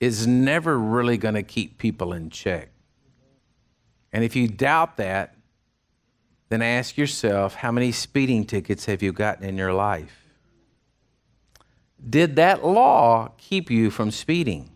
[0.00, 2.68] is never really going to keep people in check.
[4.12, 5.34] And if you doubt that,
[6.50, 10.17] then ask yourself how many speeding tickets have you gotten in your life?
[12.06, 14.70] Did that law keep you from speeding?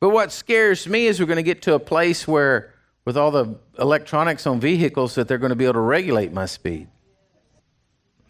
[0.00, 3.30] But what scares me is we're going to get to a place where, with all
[3.30, 6.88] the electronics on vehicles, that they're going to be able to regulate my speed.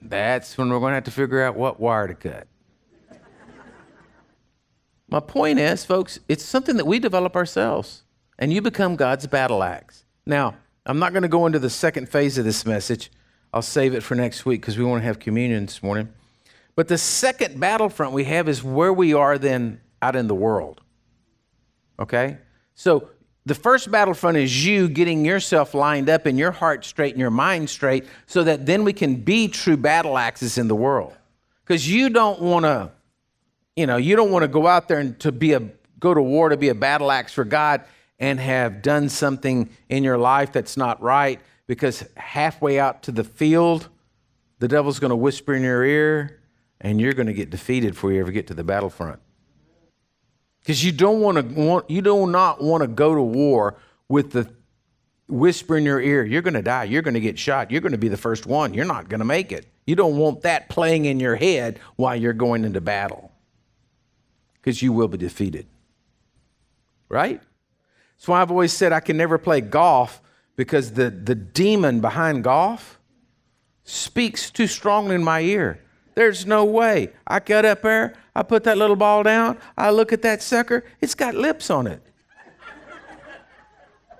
[0.02, 2.46] That's when we're going to have to figure out what wire to cut.
[5.08, 8.04] My point is, folks, it's something that we develop ourselves
[8.38, 10.04] and you become God's battle axe.
[10.24, 10.56] Now,
[10.86, 13.10] I'm not going to go into the second phase of this message.
[13.52, 16.12] I'll save it for next week because we want to have communion this morning.
[16.76, 20.80] But the second battlefront we have is where we are then out in the world.
[21.98, 22.38] Okay?
[22.74, 23.10] So
[23.46, 27.30] the first battlefront is you getting yourself lined up and your heart straight and your
[27.30, 31.16] mind straight so that then we can be true battle axes in the world.
[31.64, 32.90] Because you don't want to,
[33.76, 35.60] you know, you don't want to go out there and to be a
[35.98, 37.84] go to war to be a battle axe for God
[38.18, 43.22] and have done something in your life that's not right because halfway out to the
[43.22, 43.88] field,
[44.58, 46.39] the devil's going to whisper in your ear
[46.80, 49.20] and you're going to get defeated before you ever get to the battlefront.
[50.60, 53.76] Because you don't want to want you do not want to go to war
[54.08, 54.50] with the
[55.28, 57.92] whisper in your ear, you're going to die, you're going to get shot, you're going
[57.92, 59.66] to be the first one, you're not going to make it.
[59.86, 63.32] You don't want that playing in your head while you're going into battle.
[64.54, 65.66] Because you will be defeated.
[67.08, 67.40] Right?
[68.16, 70.20] That's why I've always said I can never play golf
[70.56, 72.98] because the, the demon behind golf
[73.84, 75.80] speaks too strongly in my ear.
[76.14, 77.10] There's no way.
[77.26, 80.84] I get up there, I put that little ball down, I look at that sucker,
[81.00, 82.02] it's got lips on it.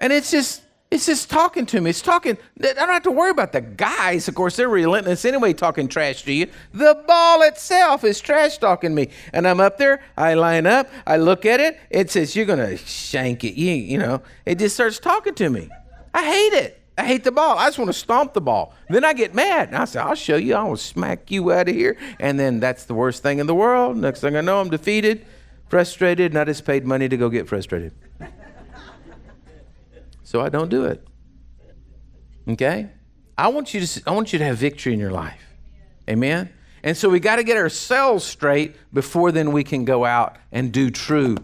[0.00, 1.90] And it's just, it's just talking to me.
[1.90, 2.36] It's talking.
[2.58, 4.26] I don't have to worry about the guys.
[4.26, 6.48] Of course, they're relentless anyway, talking trash to you.
[6.72, 9.10] The ball itself is trash talking me.
[9.32, 10.02] And I'm up there.
[10.16, 10.88] I line up.
[11.06, 11.78] I look at it.
[11.90, 13.54] It says, You're going to shank it.
[13.54, 15.68] You, you know, it just starts talking to me.
[16.12, 16.79] I hate it.
[17.00, 17.58] I hate the ball.
[17.58, 18.74] I just want to stomp the ball.
[18.88, 19.68] Then I get mad.
[19.68, 20.54] And I say, I'll show you.
[20.54, 21.96] I will smack you out of here.
[22.18, 23.96] And then that's the worst thing in the world.
[23.96, 25.24] Next thing I know, I'm defeated,
[25.68, 27.92] frustrated, and I just paid money to go get frustrated
[30.30, 31.04] so I don't do it.
[32.46, 32.88] Okay?
[33.36, 35.42] I want you to I want you to have victory in your life.
[36.08, 36.52] Amen.
[36.84, 40.70] And so we got to get ourselves straight before then we can go out and
[40.70, 41.36] do true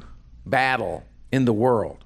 [0.47, 1.03] battle
[1.33, 2.05] in the world.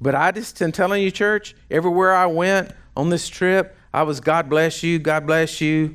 [0.00, 4.20] But I just am telling you, church, everywhere I went on this trip, I was
[4.20, 5.94] God bless you, God bless you,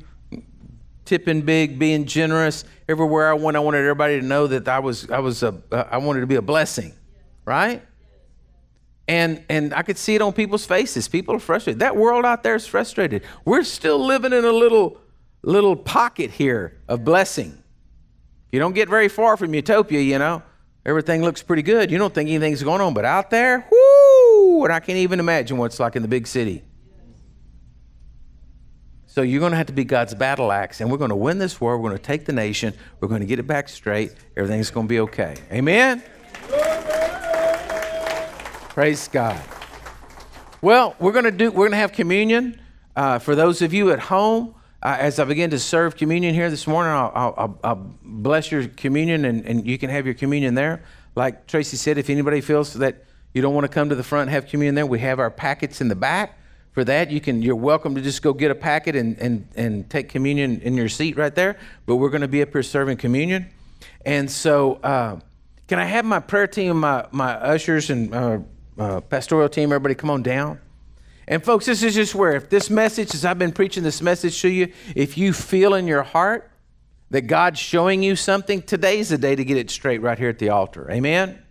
[1.04, 2.64] tipping big, being generous.
[2.88, 5.54] Everywhere I went, I wanted everybody to know that I was, I was a,
[5.90, 6.92] I wanted to be a blessing,
[7.44, 7.82] right?
[9.06, 11.08] And, and I could see it on people's faces.
[11.08, 11.80] People are frustrated.
[11.80, 13.22] That world out there is frustrated.
[13.44, 14.98] We're still living in a little,
[15.42, 17.62] little pocket here of blessing.
[18.50, 20.42] You don't get very far from utopia, you know.
[20.86, 21.90] Everything looks pretty good.
[21.90, 25.56] You don't think anything's going on, but out there, whoo, and I can't even imagine
[25.56, 26.62] what it's like in the big city.
[29.06, 31.38] So you're going to have to be God's battle axe, and we're going to win
[31.38, 31.78] this war.
[31.78, 32.74] We're going to take the nation.
[33.00, 34.12] We're going to get it back straight.
[34.36, 35.36] Everything's going to be okay.
[35.52, 36.02] Amen?
[38.70, 39.40] Praise God.
[40.60, 41.50] Well, we're going to do.
[41.50, 42.60] We're going to have communion.
[42.96, 44.54] Uh, for those of you at home,
[44.84, 48.68] uh, as I begin to serve communion here this morning, I'll, I'll, I'll bless your
[48.68, 50.82] communion, and, and you can have your communion there.
[51.16, 54.28] Like Tracy said, if anybody feels that you don't want to come to the front
[54.28, 56.38] and have communion there, we have our packets in the back
[56.72, 57.10] for that.
[57.10, 60.60] You can, you're welcome to just go get a packet and, and, and take communion
[60.60, 61.58] in your seat right there.
[61.86, 63.48] But we're going to be up here serving communion.
[64.04, 65.18] And so, uh,
[65.66, 68.38] can I have my prayer team, my, my ushers, and uh,
[68.78, 70.60] uh, pastoral team, everybody come on down?
[71.26, 74.40] And folks, this is just where, if this message, as I've been preaching this message
[74.42, 76.50] to you, if you feel in your heart
[77.10, 80.38] that God's showing you something, today's the day to get it straight right here at
[80.38, 80.90] the altar.
[80.90, 81.42] Amen?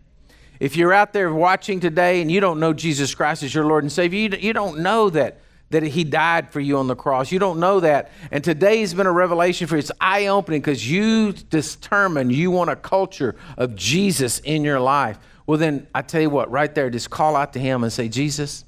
[0.59, 3.83] If you're out there watching today and you don't know Jesus Christ as your Lord
[3.83, 5.39] and Savior, you, don't know that,
[5.71, 7.31] that He died for you on the cross.
[7.31, 8.11] You don't know that.
[8.31, 9.79] And today's been a revelation for you.
[9.79, 15.17] It's eye opening because you determine you want a culture of Jesus in your life.
[15.47, 18.07] Well, then I tell you what, right there, just call out to Him and say,
[18.07, 18.63] Jesus,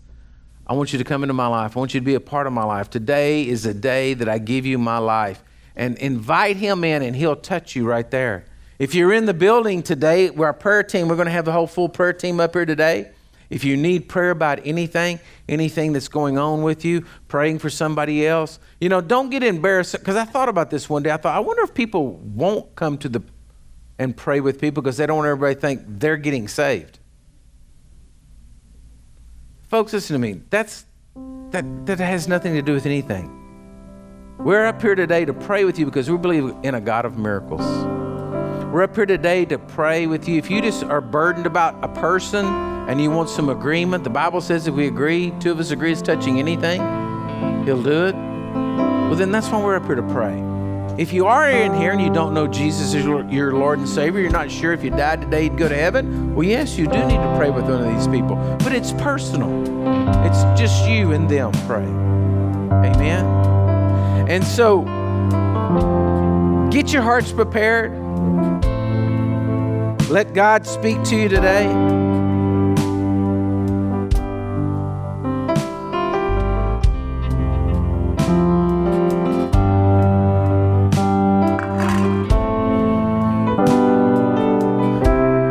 [0.68, 1.78] I want you to come into my life.
[1.78, 2.89] I want you to be a part of my life.
[2.89, 5.43] Today is a day that I give you my life.
[5.76, 8.45] And invite Him in, and He'll touch you right there.
[8.80, 11.51] If you're in the building today, we're our prayer team, we're going to have the
[11.51, 13.11] whole full prayer team up here today.
[13.49, 18.26] If you need prayer about anything, anything that's going on with you, praying for somebody
[18.26, 19.93] else, you know, don't get embarrassed.
[19.93, 21.11] Because I thought about this one day.
[21.11, 23.22] I thought, I wonder if people won't come to the
[23.97, 26.99] and pray with people because they don't want everybody to think they're getting saved.
[29.68, 30.41] Folks, listen to me.
[30.51, 30.86] That's
[31.49, 33.32] that that has nothing to do with anything.
[34.38, 37.18] We're up here today to pray with you because we believe in a God of
[37.18, 37.66] miracles.
[38.72, 40.38] We're up here today to pray with you.
[40.38, 44.39] If you just are burdened about a person and you want some agreement, the Bible
[44.39, 46.82] says if we agree, two of us agree is touching anything,
[47.66, 48.16] He'll do it.
[48.16, 50.55] Well, then that's why we're up here to pray.
[50.98, 54.22] If you are in here and you don't know Jesus as your Lord and Savior,
[54.22, 56.98] you're not sure if you died today you'd go to heaven, well, yes, you do
[57.06, 58.38] need to pray with one of these people.
[58.60, 59.52] But it's personal,
[60.26, 61.84] it's just you and them pray.
[61.84, 63.26] Amen?
[64.30, 64.84] And so,
[66.72, 67.91] get your hearts prepared.
[70.10, 72.05] Let God speak to you today.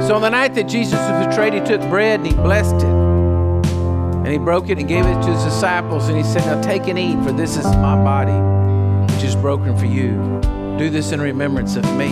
[0.06, 2.84] So on the night that Jesus was betrayed, he took bread and he blessed it.
[2.84, 6.08] And he broke it and gave it to his disciples.
[6.08, 9.76] And he said, Now take and eat, for this is my body, which is broken
[9.78, 10.40] for you.
[10.78, 12.10] Do this in remembrance of me.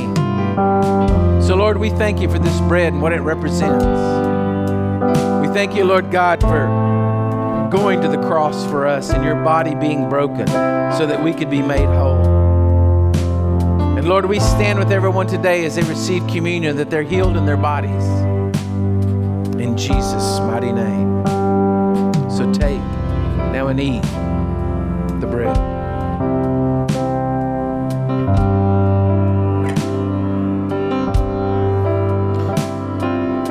[1.46, 3.84] So, Lord, we thank you for this bread and what it represents.
[5.46, 9.74] We thank you, Lord God, for going to the cross for us and your body
[9.74, 12.21] being broken so that we could be made whole.
[14.02, 17.46] And Lord, we stand with everyone today as they receive communion that they're healed in
[17.46, 18.04] their bodies.
[19.60, 21.24] In Jesus' mighty name.
[22.28, 22.80] So take
[23.52, 24.02] now and eat
[25.20, 25.54] the bread.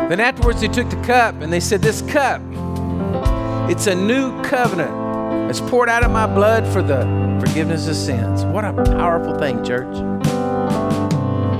[0.09, 2.41] Then afterwards, they took the cup and they said, This cup,
[3.71, 5.49] it's a new covenant.
[5.49, 7.03] It's poured out of my blood for the
[7.39, 8.43] forgiveness of sins.
[8.43, 10.10] What a powerful thing, church.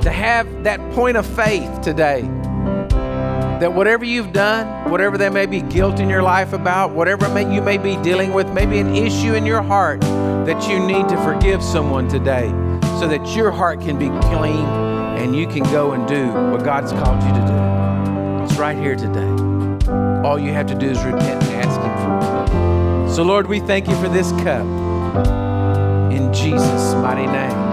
[0.02, 2.22] To have that point of faith today
[3.62, 7.54] that whatever you've done, whatever there may be guilt in your life about, whatever may,
[7.54, 11.16] you may be dealing with, maybe an issue in your heart, that you need to
[11.22, 12.48] forgive someone today
[12.98, 14.66] so that your heart can be clean
[15.16, 18.96] and you can go and do what God's called you to do It's right here
[18.96, 19.30] today.
[20.26, 23.14] All you have to do is repent and ask Him for it.
[23.14, 24.66] So, Lord, we thank you for this cup.
[26.10, 27.72] In Jesus' mighty name.